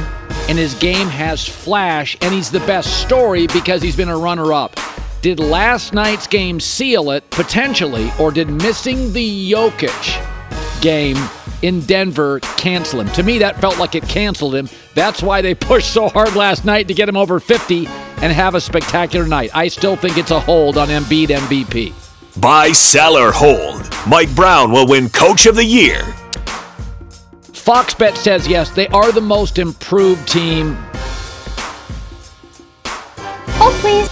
and 0.50 0.58
his 0.58 0.74
game 0.76 1.08
has 1.08 1.48
flash, 1.48 2.18
and 2.22 2.34
he's 2.34 2.52
the 2.52 2.60
best 2.62 3.02
story 3.02 3.48
because 3.48 3.82
he's 3.82 3.96
been 3.96 4.10
a 4.10 4.18
runner 4.18 4.52
up. 4.52 4.78
Did 5.22 5.40
last 5.40 5.94
night's 5.94 6.28
game 6.28 6.60
seal 6.60 7.12
it, 7.12 7.30
potentially, 7.30 8.12
or 8.20 8.32
did 8.32 8.50
missing 8.50 9.14
the 9.14 9.52
Jokic 9.52 10.82
game 10.82 11.18
in 11.62 11.82
Denver 11.82 12.40
cancel 12.58 13.02
him? 13.02 13.10
To 13.10 13.24
me, 13.24 13.40
that 13.40 13.60
felt 13.60 13.78
like 13.78 13.96
it 13.96 14.04
canceled 14.04 14.56
him. 14.56 14.70
That's 14.96 15.22
why 15.22 15.42
they 15.42 15.56
pushed 15.56 15.94
so 15.94 16.10
hard 16.10 16.36
last 16.36 16.66
night 16.66 16.88
to 16.88 16.94
get 16.94 17.10
him 17.10 17.18
over 17.18 17.40
50 17.40 17.88
and 17.88 18.34
have 18.34 18.56
a 18.56 18.62
spectacular 18.62 19.28
night. 19.28 19.52
I 19.54 19.68
still 19.68 19.96
think 19.96 20.18
it's 20.18 20.32
a 20.32 20.40
hold 20.40 20.78
on 20.78 20.88
Embiid 20.88 21.28
MVP. 21.28 21.94
Buy, 22.40 22.72
sell, 22.72 23.18
or 23.18 23.32
hold. 23.32 23.90
Mike 24.08 24.34
Brown 24.36 24.72
will 24.72 24.88
win 24.88 25.10
Coach 25.10 25.46
of 25.48 25.56
the 25.56 25.66
Year. 25.66 26.04
Fox 27.54 27.94
Bet 27.94 28.16
says 28.16 28.48
yes, 28.48 28.70
they 28.70 28.88
are 28.90 29.12
the 29.12 29.22
most 29.22 29.58
improved 29.60 30.28
team. 30.28 30.76
Hold, 33.56 33.74
please. 33.76 34.08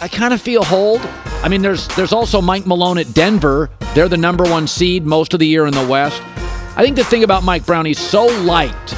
I 0.00 0.08
kind 0.08 0.32
of 0.32 0.40
feel 0.40 0.64
hold. 0.64 1.00
I 1.42 1.48
mean, 1.48 1.62
there's 1.62 1.86
there's 1.88 2.12
also 2.12 2.40
Mike 2.40 2.66
Malone 2.66 2.98
at 2.98 3.12
Denver. 3.12 3.70
They're 3.94 4.08
the 4.08 4.16
number 4.16 4.44
one 4.44 4.66
seed 4.66 5.04
most 5.04 5.34
of 5.34 5.40
the 5.40 5.46
year 5.46 5.66
in 5.66 5.74
the 5.74 5.86
West. 5.86 6.20
I 6.76 6.82
think 6.84 6.96
the 6.96 7.04
thing 7.04 7.24
about 7.24 7.42
Mike 7.42 7.66
Brown, 7.66 7.84
he's 7.84 7.98
so 7.98 8.26
light. 8.42 8.94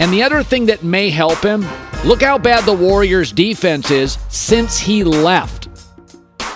And 0.00 0.12
the 0.12 0.22
other 0.22 0.42
thing 0.42 0.66
that 0.66 0.84
may 0.84 1.08
help 1.10 1.38
him, 1.38 1.66
look 2.04 2.22
how 2.22 2.38
bad 2.38 2.64
the 2.64 2.74
Warriors' 2.74 3.32
defense 3.32 3.90
is 3.90 4.18
since 4.28 4.78
he 4.78 5.02
left. 5.02 5.68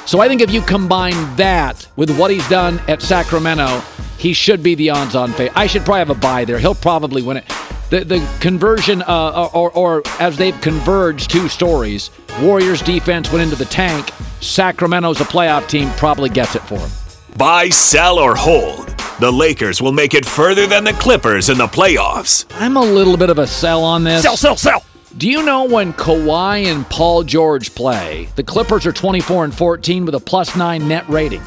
So 0.06 0.20
I 0.20 0.28
think 0.28 0.40
if 0.40 0.50
you 0.50 0.60
combine 0.60 1.36
that 1.36 1.86
with 1.96 2.16
what 2.18 2.30
he's 2.30 2.46
done 2.48 2.80
at 2.88 3.00
Sacramento, 3.00 3.80
he 4.18 4.32
should 4.32 4.62
be 4.62 4.74
the 4.74 4.90
odds-on 4.90 5.32
favorite. 5.32 5.56
I 5.56 5.66
should 5.66 5.82
probably 5.82 6.00
have 6.00 6.10
a 6.10 6.14
buy 6.14 6.44
there. 6.44 6.58
He'll 6.58 6.74
probably 6.74 7.22
win 7.22 7.38
it. 7.38 7.44
The 7.90 8.04
the 8.04 8.38
conversion, 8.40 9.02
uh, 9.02 9.48
or, 9.52 9.72
or 9.72 10.02
as 10.20 10.36
they've 10.36 10.60
converged 10.60 11.30
two 11.30 11.48
stories, 11.48 12.10
Warriors 12.40 12.82
defense 12.82 13.32
went 13.32 13.42
into 13.42 13.56
the 13.56 13.64
tank. 13.64 14.10
Sacramento's 14.40 15.20
a 15.20 15.24
playoff 15.24 15.68
team, 15.68 15.90
probably 15.96 16.28
gets 16.28 16.54
it 16.54 16.62
for 16.62 16.78
him. 16.78 16.90
Buy, 17.36 17.68
sell, 17.68 18.18
or 18.18 18.34
hold. 18.34 18.88
The 19.20 19.30
Lakers 19.30 19.82
will 19.82 19.92
make 19.92 20.14
it 20.14 20.24
further 20.24 20.66
than 20.66 20.84
the 20.84 20.92
Clippers 20.94 21.48
in 21.48 21.58
the 21.58 21.66
playoffs. 21.66 22.46
I'm 22.54 22.76
a 22.76 22.82
little 22.82 23.16
bit 23.16 23.30
of 23.30 23.38
a 23.38 23.46
sell 23.46 23.84
on 23.84 24.04
this. 24.04 24.22
Sell, 24.22 24.36
sell, 24.36 24.56
sell. 24.56 24.84
Do 25.18 25.28
you 25.28 25.42
know 25.42 25.64
when 25.64 25.92
Kawhi 25.92 26.66
and 26.66 26.88
Paul 26.88 27.24
George 27.24 27.74
play, 27.74 28.28
the 28.36 28.42
Clippers 28.42 28.86
are 28.86 28.92
24 28.92 29.44
and 29.44 29.54
14 29.54 30.04
with 30.06 30.14
a 30.14 30.20
plus 30.20 30.54
nine 30.56 30.86
net 30.86 31.08
rating? 31.08 31.42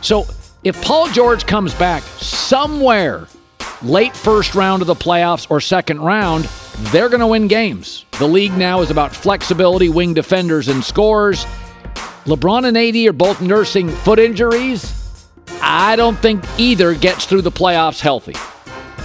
So 0.00 0.26
if 0.64 0.80
Paul 0.82 1.08
George 1.10 1.46
comes 1.46 1.74
back 1.74 2.02
somewhere 2.02 3.26
late 3.82 4.16
first 4.16 4.54
round 4.54 4.80
of 4.82 4.86
the 4.86 4.94
playoffs 4.94 5.46
or 5.50 5.60
second 5.60 6.00
round, 6.00 6.44
they're 6.90 7.08
going 7.08 7.20
to 7.20 7.26
win 7.26 7.48
games. 7.48 8.04
The 8.18 8.26
league 8.26 8.56
now 8.56 8.80
is 8.80 8.90
about 8.90 9.14
flexibility, 9.14 9.88
wing 9.88 10.14
defenders, 10.14 10.68
and 10.68 10.82
scores. 10.82 11.44
LeBron 12.24 12.64
and 12.66 12.76
AD 12.78 12.96
are 13.08 13.12
both 13.12 13.40
nursing 13.40 13.88
foot 13.88 14.18
injuries. 14.18 15.01
I 15.60 15.94
don't 15.96 16.18
think 16.18 16.44
either 16.58 16.94
gets 16.94 17.26
through 17.26 17.42
the 17.42 17.50
playoffs 17.52 18.00
healthy. 18.00 18.34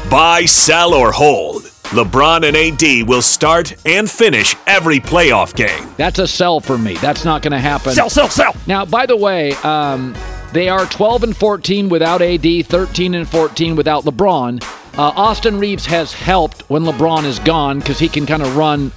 Buy, 0.10 0.46
sell, 0.46 0.94
or 0.94 1.12
hold. 1.12 1.64
LeBron 1.92 2.46
and 2.46 2.58
AD 2.58 3.08
will 3.08 3.22
start 3.22 3.76
and 3.86 4.10
finish 4.10 4.56
every 4.66 5.00
playoff 5.00 5.56
game. 5.56 5.90
That's 5.96 6.20
a 6.20 6.28
sell 6.28 6.60
for 6.60 6.78
me. 6.78 6.96
That's 6.96 7.24
not 7.24 7.42
going 7.42 7.54
to 7.54 7.60
happen. 7.60 7.94
Sell, 7.94 8.10
sell, 8.10 8.30
sell. 8.30 8.54
Now, 8.68 8.86
by 8.86 9.06
the 9.06 9.16
way, 9.16 9.54
um, 9.64 10.14
they 10.52 10.68
are 10.68 10.86
12 10.86 11.24
and 11.24 11.38
14 11.38 11.88
without 11.88 12.22
AD, 12.22 12.66
13 12.66 13.16
and 13.16 13.28
14 13.28 13.76
without 13.76 14.04
LeBron. 14.04 14.62
Uh, 14.98 15.14
Austin 15.16 15.60
Reaves 15.60 15.86
has 15.86 16.12
helped 16.12 16.70
when 16.70 16.84
LeBron 16.84 17.24
is 17.24 17.40
gone 17.40 17.80
because 17.80 18.00
he 18.00 18.10
can 18.10 18.26
kind 18.26 18.42
of 18.42 18.58
run 18.58 18.92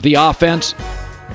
the 0.00 0.14
offense. 0.14 0.74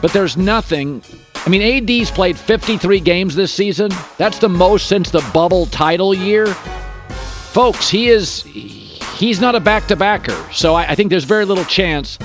But 0.01 0.13
there's 0.13 0.37
nothing. 0.37 1.01
I 1.45 1.49
mean, 1.49 1.61
AD's 1.61 2.11
played 2.11 2.37
53 2.37 2.99
games 2.99 3.35
this 3.35 3.53
season. 3.53 3.91
That's 4.17 4.39
the 4.39 4.49
most 4.49 4.87
since 4.87 5.09
the 5.09 5.27
bubble 5.33 5.65
title 5.67 6.13
year. 6.13 6.47
Folks, 6.47 7.89
he 7.89 8.09
is 8.09 8.43
he's 9.15 9.39
not 9.39 9.55
a 9.55 9.59
back-to-backer. 9.59 10.51
So 10.51 10.75
I, 10.75 10.91
I 10.91 10.95
think 10.95 11.09
there's 11.09 11.23
very 11.23 11.45
little 11.45 11.65
chance. 11.65 12.19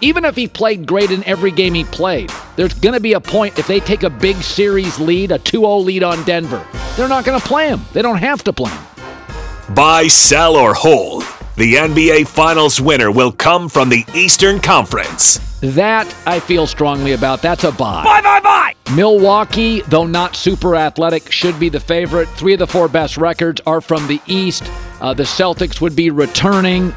Even 0.00 0.24
if 0.24 0.36
he 0.36 0.46
played 0.46 0.86
great 0.86 1.10
in 1.10 1.24
every 1.24 1.50
game 1.50 1.72
he 1.72 1.84
played, 1.84 2.30
there's 2.56 2.74
going 2.74 2.92
to 2.92 3.00
be 3.00 3.14
a 3.14 3.20
point 3.20 3.58
if 3.58 3.66
they 3.66 3.80
take 3.80 4.02
a 4.02 4.10
big 4.10 4.36
series 4.36 4.98
lead, 4.98 5.32
a 5.32 5.38
2-0 5.38 5.84
lead 5.84 6.02
on 6.02 6.22
Denver. 6.24 6.66
They're 6.96 7.08
not 7.08 7.24
going 7.24 7.40
to 7.40 7.46
play 7.46 7.68
him. 7.68 7.80
They 7.92 8.02
don't 8.02 8.18
have 8.18 8.44
to 8.44 8.52
play 8.52 8.70
him. 8.70 9.74
Buy, 9.74 10.08
sell, 10.08 10.56
or 10.56 10.74
hold. 10.74 11.22
The 11.56 11.74
NBA 11.74 12.26
Finals 12.26 12.80
winner 12.80 13.10
will 13.10 13.32
come 13.32 13.68
from 13.68 13.88
the 13.88 14.04
Eastern 14.14 14.60
Conference. 14.60 15.53
That 15.72 16.14
I 16.26 16.40
feel 16.40 16.66
strongly 16.66 17.12
about. 17.12 17.40
That's 17.40 17.64
a 17.64 17.72
buy. 17.72 18.04
Buy, 18.04 18.20
buy, 18.20 18.40
buy! 18.40 18.94
Milwaukee, 18.94 19.80
though 19.82 20.04
not 20.06 20.36
super 20.36 20.76
athletic, 20.76 21.32
should 21.32 21.58
be 21.58 21.70
the 21.70 21.80
favorite. 21.80 22.28
Three 22.30 22.52
of 22.52 22.58
the 22.58 22.66
four 22.66 22.86
best 22.86 23.16
records 23.16 23.62
are 23.66 23.80
from 23.80 24.06
the 24.06 24.20
East. 24.26 24.62
Uh, 25.00 25.14
the 25.14 25.22
Celtics 25.22 25.80
would 25.80 25.96
be 25.96 26.10
returning. 26.10 26.92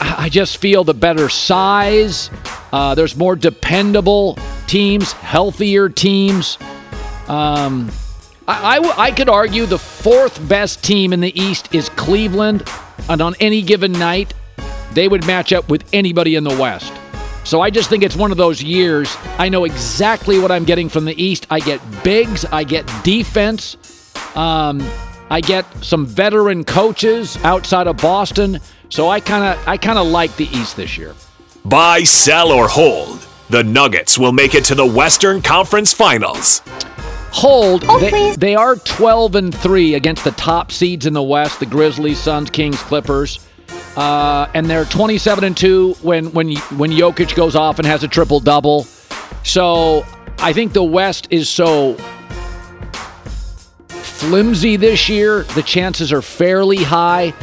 I 0.00 0.28
just 0.30 0.58
feel 0.58 0.84
the 0.84 0.94
better 0.94 1.28
size. 1.28 2.30
Uh, 2.72 2.94
there's 2.94 3.16
more 3.16 3.34
dependable 3.34 4.38
teams, 4.68 5.12
healthier 5.12 5.88
teams. 5.88 6.58
Um, 7.26 7.90
I, 8.46 8.74
I, 8.74 8.74
w- 8.76 8.94
I 8.96 9.10
could 9.10 9.28
argue 9.28 9.66
the 9.66 9.78
fourth 9.78 10.46
best 10.48 10.84
team 10.84 11.12
in 11.12 11.20
the 11.20 11.36
East 11.40 11.74
is 11.74 11.88
Cleveland, 11.88 12.68
and 13.08 13.20
on 13.20 13.34
any 13.40 13.62
given 13.62 13.90
night, 13.90 14.32
they 14.92 15.08
would 15.08 15.26
match 15.26 15.52
up 15.52 15.68
with 15.68 15.84
anybody 15.92 16.36
in 16.36 16.44
the 16.44 16.56
West. 16.56 16.92
So 17.44 17.60
I 17.60 17.70
just 17.70 17.90
think 17.90 18.02
it's 18.02 18.16
one 18.16 18.30
of 18.30 18.38
those 18.38 18.62
years. 18.62 19.14
I 19.38 19.48
know 19.50 19.64
exactly 19.64 20.38
what 20.38 20.50
I'm 20.50 20.64
getting 20.64 20.88
from 20.88 21.04
the 21.04 21.22
East. 21.22 21.46
I 21.50 21.60
get 21.60 21.80
bigs, 22.02 22.44
I 22.46 22.64
get 22.64 22.90
defense, 23.04 23.76
um, 24.34 24.82
I 25.30 25.40
get 25.40 25.66
some 25.84 26.06
veteran 26.06 26.64
coaches 26.64 27.36
outside 27.44 27.86
of 27.86 27.98
Boston. 27.98 28.60
So 28.88 29.08
I 29.08 29.20
kind 29.20 29.44
of 29.44 29.68
I 29.68 29.76
kind 29.76 29.98
of 29.98 30.06
like 30.06 30.34
the 30.36 30.46
East 30.46 30.76
this 30.76 30.96
year. 30.96 31.14
Buy, 31.64 32.02
sell, 32.02 32.52
or 32.52 32.68
hold. 32.68 33.26
The 33.50 33.62
Nuggets 33.62 34.18
will 34.18 34.32
make 34.32 34.54
it 34.54 34.64
to 34.66 34.74
the 34.74 34.86
Western 34.86 35.42
Conference 35.42 35.92
Finals. 35.92 36.62
Hold. 37.30 37.84
Oh, 37.88 37.98
they, 37.98 38.36
they 38.36 38.54
are 38.54 38.76
12 38.76 39.34
and 39.34 39.54
3 39.54 39.94
against 39.94 40.24
the 40.24 40.30
top 40.32 40.70
seeds 40.70 41.04
in 41.04 41.12
the 41.12 41.22
West, 41.22 41.60
the 41.60 41.66
Grizzlies, 41.66 42.18
Suns, 42.18 42.48
Kings, 42.48 42.80
Clippers. 42.82 43.40
Uh, 43.96 44.48
and 44.54 44.66
they're 44.66 44.84
27 44.84 45.44
and 45.44 45.56
2 45.56 45.94
when 46.02 46.32
when 46.32 46.56
when 46.76 46.90
Jokic 46.90 47.34
goes 47.36 47.54
off 47.54 47.78
and 47.78 47.86
has 47.86 48.02
a 48.02 48.08
triple 48.08 48.40
double. 48.40 48.84
So, 49.44 50.04
I 50.38 50.52
think 50.52 50.72
the 50.72 50.82
West 50.82 51.28
is 51.30 51.48
so 51.48 51.94
flimsy 53.88 54.76
this 54.76 55.08
year. 55.08 55.42
The 55.54 55.62
chances 55.62 56.12
are 56.12 56.22
fairly 56.22 56.78
high. 56.78 57.34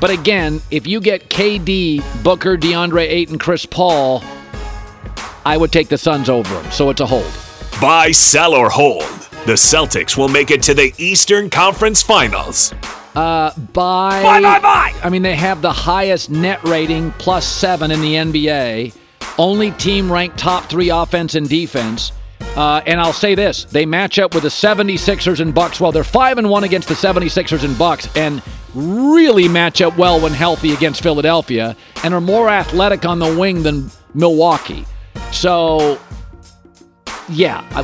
But 0.00 0.10
again, 0.10 0.60
if 0.70 0.86
you 0.86 1.00
get 1.00 1.30
KD, 1.30 2.02
Booker, 2.22 2.56
DeAndre 2.56 3.08
Ayton, 3.08 3.38
Chris 3.38 3.64
Paul, 3.64 4.22
I 5.44 5.56
would 5.56 5.72
take 5.72 5.88
the 5.88 5.96
Suns 5.96 6.28
over 6.28 6.52
them. 6.52 6.70
So 6.72 6.90
it's 6.90 7.00
a 7.00 7.06
hold. 7.06 7.32
Buy, 7.80 8.10
sell, 8.10 8.54
or 8.54 8.68
hold. 8.68 9.04
The 9.46 9.52
Celtics 9.52 10.16
will 10.16 10.28
make 10.28 10.50
it 10.50 10.60
to 10.62 10.74
the 10.74 10.92
Eastern 10.98 11.48
Conference 11.48 12.02
Finals. 12.02 12.74
Uh, 13.16 13.50
by, 13.72 14.22
Buy, 14.22 14.42
buy, 14.42 14.60
buy! 14.60 14.94
I 15.02 15.08
mean, 15.08 15.22
they 15.22 15.34
have 15.36 15.62
the 15.62 15.72
highest 15.72 16.28
net 16.28 16.62
rating, 16.64 17.12
plus 17.12 17.46
seven 17.46 17.90
in 17.90 18.02
the 18.02 18.14
NBA. 18.14 18.94
Only 19.38 19.70
team 19.72 20.12
ranked 20.12 20.38
top 20.38 20.64
three 20.64 20.90
offense 20.90 21.34
and 21.34 21.48
defense. 21.48 22.12
Uh, 22.56 22.82
and 22.86 23.00
I'll 23.00 23.14
say 23.14 23.34
this: 23.34 23.64
they 23.64 23.86
match 23.86 24.18
up 24.18 24.34
with 24.34 24.42
the 24.42 24.50
76ers 24.50 25.40
and 25.40 25.54
Bucks. 25.54 25.80
Well, 25.80 25.92
they're 25.92 26.04
five 26.04 26.36
and 26.36 26.50
one 26.50 26.64
against 26.64 26.88
the 26.88 26.94
76ers 26.94 27.64
and 27.64 27.78
Bucks, 27.78 28.06
and 28.16 28.42
really 28.74 29.48
match 29.48 29.80
up 29.80 29.96
well 29.96 30.20
when 30.20 30.32
healthy 30.32 30.74
against 30.74 31.02
Philadelphia, 31.02 31.74
and 32.04 32.12
are 32.12 32.20
more 32.20 32.50
athletic 32.50 33.06
on 33.06 33.18
the 33.18 33.34
wing 33.34 33.62
than 33.62 33.90
Milwaukee. 34.12 34.84
So, 35.32 35.98
yeah, 37.30 37.66
I, 37.70 37.82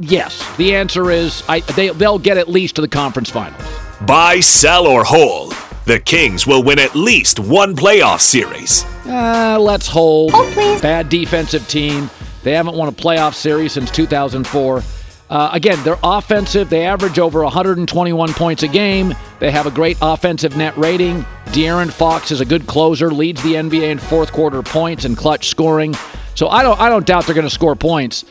yes. 0.00 0.44
The 0.56 0.74
answer 0.74 1.12
is 1.12 1.44
I, 1.48 1.60
they 1.60 1.90
they'll 1.90 2.18
get 2.18 2.38
at 2.38 2.48
least 2.48 2.74
to 2.74 2.80
the 2.80 2.88
conference 2.88 3.30
finals. 3.30 3.62
Buy, 4.02 4.40
sell, 4.40 4.86
or 4.86 5.04
hold. 5.04 5.54
The 5.86 6.00
Kings 6.00 6.46
will 6.46 6.62
win 6.62 6.78
at 6.78 6.94
least 6.94 7.38
one 7.38 7.76
playoff 7.76 8.20
series. 8.20 8.84
Uh, 9.06 9.58
let's 9.60 9.86
hold. 9.86 10.32
Hold, 10.32 10.52
please. 10.52 10.80
Bad 10.80 11.08
defensive 11.08 11.66
team. 11.68 12.10
They 12.42 12.52
haven't 12.52 12.76
won 12.76 12.88
a 12.88 12.92
playoff 12.92 13.34
series 13.34 13.72
since 13.72 13.90
2004. 13.90 14.82
Uh, 15.30 15.50
again, 15.52 15.82
they're 15.84 15.98
offensive. 16.02 16.68
They 16.70 16.84
average 16.84 17.18
over 17.18 17.42
121 17.42 18.32
points 18.34 18.62
a 18.62 18.68
game. 18.68 19.14
They 19.40 19.50
have 19.50 19.66
a 19.66 19.70
great 19.70 19.96
offensive 20.02 20.56
net 20.56 20.76
rating. 20.76 21.24
De'Aaron 21.46 21.90
Fox 21.90 22.30
is 22.30 22.40
a 22.40 22.44
good 22.44 22.66
closer, 22.66 23.10
leads 23.10 23.42
the 23.42 23.54
NBA 23.54 23.90
in 23.90 23.98
fourth 23.98 24.32
quarter 24.32 24.62
points 24.62 25.04
and 25.04 25.16
clutch 25.16 25.48
scoring. 25.48 25.94
So 26.34 26.48
I 26.48 26.62
don't, 26.62 26.78
I 26.80 26.88
don't 26.88 27.06
doubt 27.06 27.26
they're 27.26 27.34
going 27.34 27.46
to 27.46 27.50
score 27.50 27.76
points. 27.76 28.24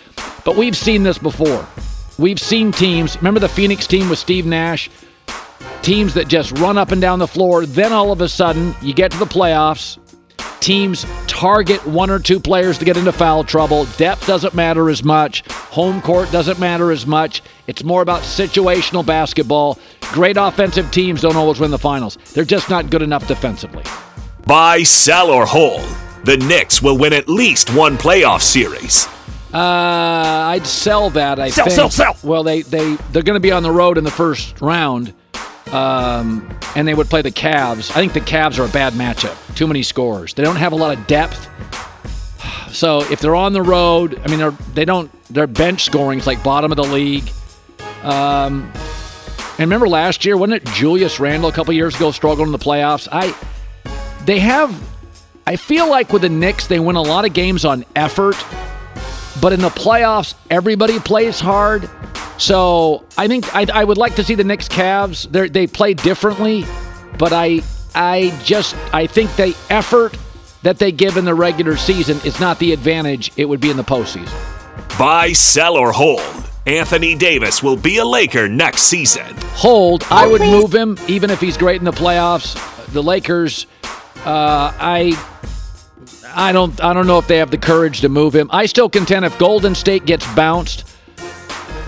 But 0.45 0.55
we've 0.55 0.77
seen 0.77 1.03
this 1.03 1.17
before. 1.17 1.67
We've 2.19 2.39
seen 2.39 2.71
teams. 2.71 3.15
Remember 3.17 3.39
the 3.39 3.49
Phoenix 3.49 3.87
team 3.87 4.09
with 4.09 4.19
Steve 4.19 4.45
Nash? 4.45 4.89
Teams 5.83 6.13
that 6.15 6.27
just 6.29 6.57
run 6.59 6.77
up 6.77 6.91
and 6.91 7.01
down 7.01 7.19
the 7.19 7.27
floor. 7.27 7.65
Then 7.65 7.91
all 7.93 8.11
of 8.11 8.21
a 8.21 8.29
sudden, 8.29 8.73
you 8.81 8.93
get 8.93 9.11
to 9.11 9.17
the 9.19 9.25
playoffs. 9.25 9.99
Teams 10.61 11.05
target 11.27 11.85
one 11.85 12.09
or 12.09 12.19
two 12.19 12.39
players 12.39 12.77
to 12.77 12.85
get 12.85 12.95
into 12.95 13.11
foul 13.11 13.43
trouble. 13.43 13.83
Depth 13.97 14.25
doesn't 14.25 14.53
matter 14.53 14.89
as 14.89 15.03
much. 15.03 15.45
Home 15.71 16.01
court 16.01 16.31
doesn't 16.31 16.57
matter 16.57 16.89
as 16.91 17.05
much. 17.05 17.41
It's 17.67 17.83
more 17.83 18.01
about 18.01 18.21
situational 18.21 19.05
basketball. 19.05 19.77
Great 20.13 20.37
offensive 20.37 20.89
teams 20.89 21.19
don't 21.21 21.35
always 21.35 21.59
win 21.59 21.69
the 21.69 21.77
finals. 21.77 22.17
They're 22.33 22.45
just 22.45 22.69
not 22.69 22.89
good 22.89 23.01
enough 23.01 23.27
defensively. 23.27 23.83
Buy, 24.47 24.83
sell, 24.83 25.29
or 25.31 25.45
hold. 25.45 25.81
The 26.23 26.37
Knicks 26.37 26.81
will 26.81 26.97
win 26.97 27.11
at 27.11 27.27
least 27.27 27.75
one 27.75 27.97
playoff 27.97 28.41
series. 28.41 29.05
Uh, 29.53 29.57
I'd 30.47 30.65
sell 30.65 31.09
that. 31.11 31.39
I 31.39 31.49
Sell, 31.49 31.65
think. 31.65 31.75
sell, 31.75 31.89
sell. 31.89 32.17
Well, 32.23 32.43
they 32.43 32.61
they 32.61 32.95
they're 33.11 33.21
going 33.21 33.35
to 33.35 33.41
be 33.41 33.51
on 33.51 33.63
the 33.63 33.71
road 33.71 33.97
in 33.97 34.03
the 34.05 34.11
first 34.11 34.61
round, 34.61 35.13
um, 35.71 36.57
and 36.75 36.87
they 36.87 36.93
would 36.93 37.09
play 37.09 37.21
the 37.21 37.31
Cavs. 37.31 37.91
I 37.91 37.95
think 37.95 38.13
the 38.13 38.21
Cavs 38.21 38.59
are 38.59 38.65
a 38.65 38.71
bad 38.71 38.93
matchup. 38.93 39.55
Too 39.55 39.67
many 39.67 39.83
scores. 39.83 40.33
They 40.33 40.43
don't 40.43 40.57
have 40.57 40.73
a 40.73 40.75
lot 40.75 40.97
of 40.97 41.07
depth. 41.07 41.49
So 42.73 43.01
if 43.11 43.19
they're 43.19 43.35
on 43.35 43.53
the 43.53 43.61
road, 43.61 44.19
I 44.25 44.29
mean, 44.29 44.39
they're 44.39 44.57
they 44.73 44.83
don't 44.83 45.11
their 45.31 45.45
bench 45.45 45.83
scoring 45.83 46.17
is 46.17 46.25
like 46.25 46.43
bottom 46.43 46.71
of 46.71 46.75
the 46.75 46.83
league. 46.83 47.31
Um, 48.01 48.71
and 49.53 49.59
remember 49.59 49.87
last 49.87 50.25
year, 50.25 50.35
wasn't 50.35 50.63
it 50.63 50.73
Julius 50.73 51.19
Randle 51.19 51.49
a 51.49 51.53
couple 51.53 51.71
years 51.75 51.95
ago 51.95 52.09
struggled 52.09 52.47
in 52.47 52.51
the 52.51 52.57
playoffs? 52.57 53.07
I 53.11 53.35
they 54.25 54.39
have. 54.39 54.75
I 55.45 55.55
feel 55.55 55.87
like 55.87 56.11
with 56.11 56.23
the 56.23 56.29
Knicks, 56.29 56.65
they 56.65 56.79
win 56.79 56.95
a 56.95 57.01
lot 57.01 57.25
of 57.25 57.33
games 57.33 57.63
on 57.63 57.85
effort. 57.95 58.35
But 59.39 59.53
in 59.53 59.59
the 59.59 59.69
playoffs, 59.69 60.33
everybody 60.49 60.99
plays 60.99 61.39
hard. 61.39 61.87
So 62.37 63.05
I 63.17 63.27
think 63.27 63.53
I, 63.55 63.65
I 63.73 63.83
would 63.83 63.97
like 63.97 64.15
to 64.15 64.23
see 64.23 64.35
the 64.35 64.43
Knicks 64.43 64.67
Cavs. 64.67 65.29
They 65.31 65.49
they 65.49 65.67
play 65.67 65.93
differently, 65.93 66.65
but 67.17 67.31
I 67.33 67.61
I 67.95 68.37
just 68.43 68.75
I 68.93 69.07
think 69.07 69.35
the 69.35 69.55
effort 69.69 70.17
that 70.63 70.79
they 70.79 70.91
give 70.91 71.17
in 71.17 71.25
the 71.25 71.35
regular 71.35 71.77
season 71.77 72.19
is 72.25 72.39
not 72.39 72.57
the 72.59 72.73
advantage 72.73 73.31
it 73.37 73.45
would 73.45 73.59
be 73.59 73.69
in 73.69 73.77
the 73.77 73.83
postseason. 73.83 74.33
Buy, 74.97 75.33
sell, 75.33 75.75
or 75.75 75.91
hold. 75.91 76.21
Anthony 76.65 77.13
Davis 77.15 77.61
will 77.61 77.75
be 77.75 77.97
a 77.97 78.05
Laker 78.05 78.47
next 78.47 78.83
season. 78.83 79.35
Hold. 79.55 80.03
I 80.09 80.25
would 80.25 80.41
move 80.41 80.73
him 80.73 80.97
even 81.07 81.29
if 81.29 81.41
he's 81.41 81.57
great 81.57 81.77
in 81.77 81.85
the 81.85 81.91
playoffs. 81.91 82.55
The 82.93 83.03
Lakers, 83.03 83.67
uh, 84.25 84.71
I 84.79 85.19
I 86.33 86.51
don't 86.51 86.81
I 86.81 86.93
don't 86.93 87.07
know 87.07 87.19
if 87.19 87.27
they 87.27 87.37
have 87.37 87.51
the 87.51 87.57
courage 87.57 88.01
to 88.01 88.09
move 88.09 88.33
him. 88.33 88.49
I 88.51 88.65
still 88.65 88.89
contend 88.89 89.25
if 89.25 89.37
Golden 89.37 89.75
State 89.75 90.05
gets 90.05 90.31
bounced, 90.35 90.87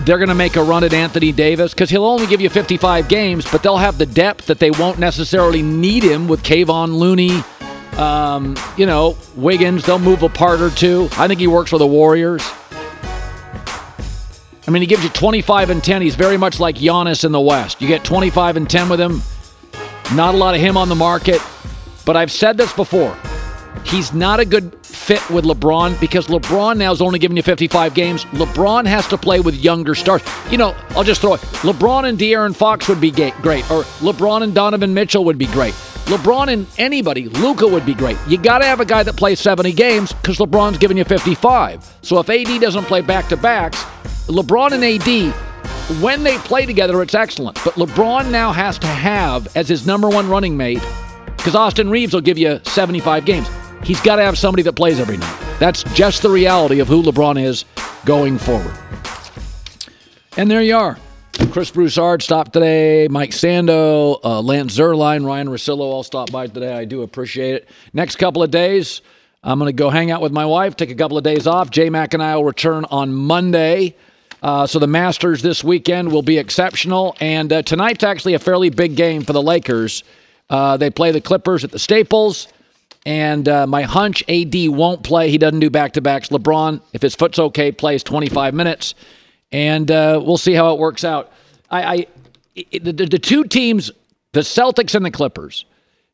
they're 0.06 0.18
going 0.18 0.28
to 0.28 0.36
make 0.36 0.54
a 0.54 0.62
run 0.62 0.84
at 0.84 0.94
Anthony 0.94 1.32
Davis 1.32 1.74
because 1.74 1.90
he'll 1.90 2.04
only 2.04 2.28
give 2.28 2.40
you 2.40 2.48
55 2.48 3.08
games, 3.08 3.44
but 3.50 3.64
they'll 3.64 3.76
have 3.76 3.98
the 3.98 4.06
depth 4.06 4.46
that 4.46 4.60
they 4.60 4.70
won't 4.70 5.00
necessarily 5.00 5.62
need 5.62 6.04
him 6.04 6.28
with 6.28 6.44
Kevon 6.44 6.96
Looney, 6.96 7.42
um, 7.98 8.56
you 8.76 8.86
know, 8.86 9.18
Wiggins. 9.34 9.84
They'll 9.84 9.98
move 9.98 10.22
a 10.22 10.28
part 10.28 10.60
or 10.60 10.70
two. 10.70 11.08
I 11.18 11.26
think 11.26 11.40
he 11.40 11.48
works 11.48 11.70
for 11.70 11.78
the 11.78 11.86
Warriors. 11.88 12.48
I 14.68 14.70
mean, 14.70 14.80
he 14.80 14.86
gives 14.86 15.02
you 15.02 15.10
25 15.10 15.70
and 15.70 15.82
10. 15.82 16.02
He's 16.02 16.14
very 16.14 16.36
much 16.36 16.60
like 16.60 16.76
Giannis 16.76 17.24
in 17.24 17.32
the 17.32 17.40
West. 17.40 17.82
You 17.82 17.88
get 17.88 18.04
25 18.04 18.56
and 18.56 18.70
10 18.70 18.88
with 18.88 19.00
him. 19.00 19.22
Not 20.14 20.36
a 20.36 20.38
lot 20.38 20.54
of 20.54 20.60
him 20.60 20.76
on 20.76 20.88
the 20.88 20.94
market. 20.94 21.42
But 22.04 22.16
I've 22.16 22.30
said 22.30 22.56
this 22.56 22.72
before. 22.72 23.16
He's 23.84 24.12
not 24.12 24.38
a 24.38 24.44
good 24.44 24.76
fit 25.06 25.30
with 25.30 25.44
LeBron 25.44 25.98
because 26.00 26.26
LeBron 26.26 26.76
now 26.78 26.90
is 26.90 27.00
only 27.00 27.20
giving 27.20 27.36
you 27.36 27.42
55 27.44 27.94
games. 27.94 28.24
LeBron 28.26 28.86
has 28.86 29.06
to 29.06 29.16
play 29.16 29.38
with 29.38 29.54
younger 29.54 29.94
stars. 29.94 30.20
You 30.50 30.58
know, 30.58 30.74
I'll 30.90 31.04
just 31.04 31.20
throw 31.20 31.34
it. 31.34 31.40
LeBron 31.62 32.08
and 32.08 32.18
De'Aaron 32.18 32.54
Fox 32.54 32.88
would 32.88 33.00
be 33.00 33.12
great, 33.12 33.70
or 33.70 33.84
LeBron 34.02 34.42
and 34.42 34.52
Donovan 34.52 34.92
Mitchell 34.92 35.24
would 35.24 35.38
be 35.38 35.46
great. 35.46 35.74
LeBron 36.06 36.48
and 36.52 36.66
anybody, 36.78 37.28
Luka 37.28 37.68
would 37.68 37.86
be 37.86 37.94
great. 37.94 38.18
You 38.26 38.36
got 38.36 38.58
to 38.58 38.66
have 38.66 38.80
a 38.80 38.84
guy 38.84 39.04
that 39.04 39.16
plays 39.16 39.38
70 39.38 39.72
games 39.72 40.12
because 40.12 40.38
LeBron's 40.38 40.78
giving 40.78 40.96
you 40.96 41.04
55. 41.04 41.98
So 42.02 42.18
if 42.18 42.28
AD 42.28 42.60
doesn't 42.60 42.84
play 42.84 43.00
back 43.00 43.28
to 43.28 43.36
backs, 43.36 43.84
LeBron 44.26 44.72
and 44.72 44.84
AD, 44.84 45.32
when 46.02 46.24
they 46.24 46.36
play 46.38 46.66
together, 46.66 47.00
it's 47.00 47.14
excellent. 47.14 47.58
But 47.64 47.74
LeBron 47.74 48.30
now 48.32 48.50
has 48.50 48.76
to 48.80 48.88
have 48.88 49.56
as 49.56 49.68
his 49.68 49.86
number 49.86 50.08
one 50.08 50.28
running 50.28 50.56
mate 50.56 50.82
because 51.36 51.54
Austin 51.54 51.90
Reaves 51.90 52.12
will 52.12 52.20
give 52.20 52.38
you 52.38 52.58
75 52.64 53.24
games. 53.24 53.48
He's 53.86 54.00
got 54.00 54.16
to 54.16 54.22
have 54.22 54.36
somebody 54.36 54.64
that 54.64 54.72
plays 54.72 54.98
every 54.98 55.16
night. 55.16 55.56
That's 55.60 55.84
just 55.94 56.22
the 56.22 56.28
reality 56.28 56.80
of 56.80 56.88
who 56.88 57.04
LeBron 57.04 57.40
is 57.40 57.64
going 58.04 58.36
forward. 58.36 58.76
And 60.36 60.50
there 60.50 60.60
you 60.60 60.76
are. 60.76 60.98
Chris 61.52 61.70
Broussard 61.70 62.20
stopped 62.20 62.52
today. 62.52 63.06
Mike 63.08 63.30
Sando, 63.30 64.18
uh, 64.24 64.40
Lance 64.40 64.76
Zierlein, 64.76 65.24
Ryan 65.24 65.46
Russillo 65.46 65.82
all 65.82 66.02
stopped 66.02 66.32
by 66.32 66.48
today. 66.48 66.74
I 66.74 66.84
do 66.84 67.02
appreciate 67.02 67.54
it. 67.54 67.68
Next 67.92 68.16
couple 68.16 68.42
of 68.42 68.50
days, 68.50 69.02
I'm 69.44 69.60
going 69.60 69.68
to 69.68 69.72
go 69.72 69.88
hang 69.88 70.10
out 70.10 70.20
with 70.20 70.32
my 70.32 70.44
wife, 70.44 70.74
take 70.74 70.90
a 70.90 70.94
couple 70.96 71.16
of 71.16 71.22
days 71.22 71.46
off. 71.46 71.70
J 71.70 71.88
Mac 71.88 72.12
and 72.12 72.20
I 72.20 72.34
will 72.34 72.44
return 72.44 72.86
on 72.90 73.14
Monday. 73.14 73.94
Uh, 74.42 74.66
so 74.66 74.80
the 74.80 74.88
Masters 74.88 75.42
this 75.42 75.62
weekend 75.62 76.10
will 76.10 76.22
be 76.22 76.38
exceptional. 76.38 77.16
And 77.20 77.52
uh, 77.52 77.62
tonight's 77.62 78.02
actually 78.02 78.34
a 78.34 78.40
fairly 78.40 78.68
big 78.68 78.96
game 78.96 79.22
for 79.22 79.32
the 79.32 79.42
Lakers. 79.42 80.02
Uh, 80.50 80.76
they 80.76 80.90
play 80.90 81.12
the 81.12 81.20
Clippers 81.20 81.62
at 81.62 81.70
the 81.70 81.78
Staples. 81.78 82.48
And 83.06 83.48
uh, 83.48 83.68
my 83.68 83.82
hunch, 83.82 84.24
AD 84.28 84.54
won't 84.68 85.04
play. 85.04 85.30
He 85.30 85.38
doesn't 85.38 85.60
do 85.60 85.70
back 85.70 85.92
to 85.92 86.00
backs. 86.00 86.30
LeBron, 86.30 86.82
if 86.92 87.00
his 87.00 87.14
foot's 87.14 87.38
okay, 87.38 87.70
plays 87.70 88.02
25 88.02 88.52
minutes. 88.52 88.96
And 89.52 89.88
uh, 89.92 90.20
we'll 90.22 90.36
see 90.36 90.54
how 90.54 90.74
it 90.74 90.80
works 90.80 91.04
out. 91.04 91.30
I, 91.70 91.82
I 91.82 92.06
the, 92.72 92.92
the 92.92 93.18
two 93.18 93.44
teams, 93.44 93.92
the 94.32 94.40
Celtics 94.40 94.96
and 94.96 95.06
the 95.06 95.12
Clippers. 95.12 95.64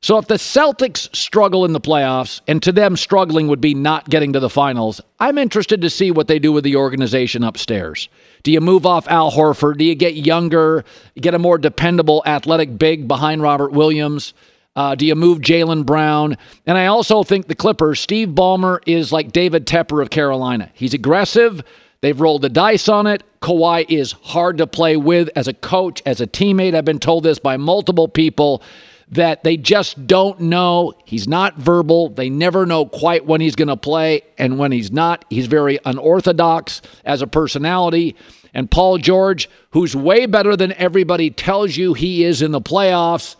So 0.03 0.18
if 0.18 0.26
the 0.26 0.34
Celtics 0.34 1.14
struggle 1.16 1.64
in 1.64 1.72
the 1.72 1.80
playoffs, 1.80 2.43
and 2.47 2.62
to 2.64 2.72
them 2.72 2.97
struggling 2.97 3.49
would 3.49 3.61
be 3.61 3.72
not 3.72 4.11
getting 4.11 4.34
to 4.34 4.40
the 4.40 4.51
finals, 4.51 5.01
I'm 5.18 5.38
interested 5.38 5.80
to 5.80 5.88
see 5.88 6.11
what 6.11 6.26
they 6.26 6.40
do 6.40 6.53
with 6.53 6.64
the 6.64 6.76
organization 6.76 7.43
upstairs. 7.43 8.09
Do 8.43 8.53
you 8.53 8.61
move 8.61 8.84
off 8.84 9.09
Al 9.09 9.30
Horford? 9.30 9.78
Do 9.78 9.84
you 9.84 9.95
get 9.95 10.14
younger, 10.14 10.84
get 11.18 11.34
a 11.34 11.38
more 11.38 11.57
dependable 11.57 12.22
athletic 12.26 12.76
big 12.76 13.09
behind 13.09 13.40
Robert 13.43 13.72
Williams? 13.72 14.34
Uh, 14.75 14.95
do 14.95 15.05
you 15.07 15.14
move 15.14 15.41
Jaylen 15.41 15.85
Brown? 15.85 16.37
And 16.66 16.79
I 16.79 16.87
also 16.87 17.23
think 17.23 17.47
the 17.47 17.55
Clippers, 17.55 18.01
Steve 18.01 18.29
Ballmer 18.29 18.79
is 18.87 19.12
like 19.12 19.33
David 19.33 19.66
Tepper 19.66 20.01
of 20.01 20.11
Carolina. 20.11 20.70
He's 20.75 20.95
aggressive. 20.95 21.62
They've 22.01 22.20
rolled 22.20 22.43
the 22.43 22.49
dice 22.49 22.89
on 22.89 23.07
it. 23.07 23.23
Kawhi 23.41 23.85
is 23.89 24.12
hard 24.12 24.59
to 24.59 24.66
play 24.66 24.97
with 24.97 25.29
as 25.37 25.47
a 25.47 25.55
coach, 25.55 26.03
as 26.07 26.20
a 26.20 26.27
teammate. 26.27 26.75
I've 26.75 26.85
been 26.85 26.99
told 26.99 27.23
this 27.23 27.39
by 27.39 27.57
multiple 27.57 28.09
people 28.09 28.62
that 29.09 29.45
they 29.45 29.59
just 29.59 30.07
don't 30.07 30.41
know. 30.41 30.95
He's 31.05 31.29
not 31.29 31.59
verbal. 31.59 32.09
They 32.09 32.31
never 32.31 32.64
know 32.64 32.87
quite 32.87 33.27
when 33.27 33.43
he's 33.43 33.55
going 33.55 33.68
to 33.68 33.77
play. 33.77 34.23
And 34.39 34.59
when 34.59 34.73
he's 34.73 34.91
not, 34.91 35.27
he's 35.29 35.47
very 35.47 35.79
unorthodox 35.85 36.81
as 37.05 37.20
a 37.20 37.27
personality. 37.27 38.16
And 38.55 38.70
Paul 38.70 38.99
George, 38.99 39.51
who's 39.70 39.95
way 39.95 40.25
better 40.25 40.57
than 40.57 40.73
everybody 40.73 41.31
tells 41.31 41.77
you 41.77 41.93
he 41.93 42.25
is 42.25 42.41
in 42.41 42.53
the 42.53 42.61
playoffs, 42.61 43.37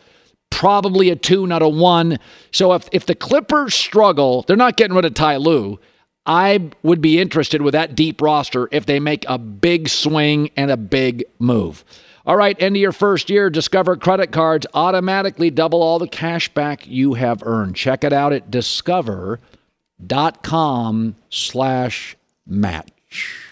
probably 0.53 1.11
a 1.11 1.16
two, 1.16 1.46
not 1.46 1.62
a 1.62 1.68
one. 1.68 2.18
So 2.53 2.74
if, 2.74 2.88
if 2.92 3.07
the 3.07 3.16
Clippers 3.16 3.74
struggle, 3.74 4.44
they're 4.46 4.57
not 4.57 4.76
getting 4.76 4.94
rid 4.94 5.05
of 5.05 5.14
Ty 5.14 5.38
Lue. 5.38 5.80
I 6.24 6.70
would 6.84 7.00
be 7.00 7.18
interested 7.18 7.62
with 7.62 7.72
that 7.72 7.96
deep 7.96 8.22
roster 8.22 8.68
if 8.70 8.86
they 8.86 9.00
make 9.00 9.24
a 9.26 9.38
big 9.38 9.88
swing 9.88 10.50
and 10.57 10.70
a 10.70 10.76
big 10.76 11.24
move. 11.40 11.84
All 12.24 12.36
right, 12.36 12.55
end 12.62 12.76
of 12.76 12.80
your 12.80 12.92
first 12.92 13.28
year, 13.30 13.50
Discover 13.50 13.96
credit 13.96 14.30
cards 14.30 14.64
automatically 14.74 15.50
double 15.50 15.82
all 15.82 15.98
the 15.98 16.07
cash 16.07 16.48
back 16.50 16.86
you 16.86 17.14
have 17.14 17.42
earned. 17.44 17.74
Check 17.74 18.05
it 18.05 18.12
out 18.12 18.32
at 18.32 18.48
discover.com 18.48 19.40
slash 21.30 22.16
match. 22.46 23.51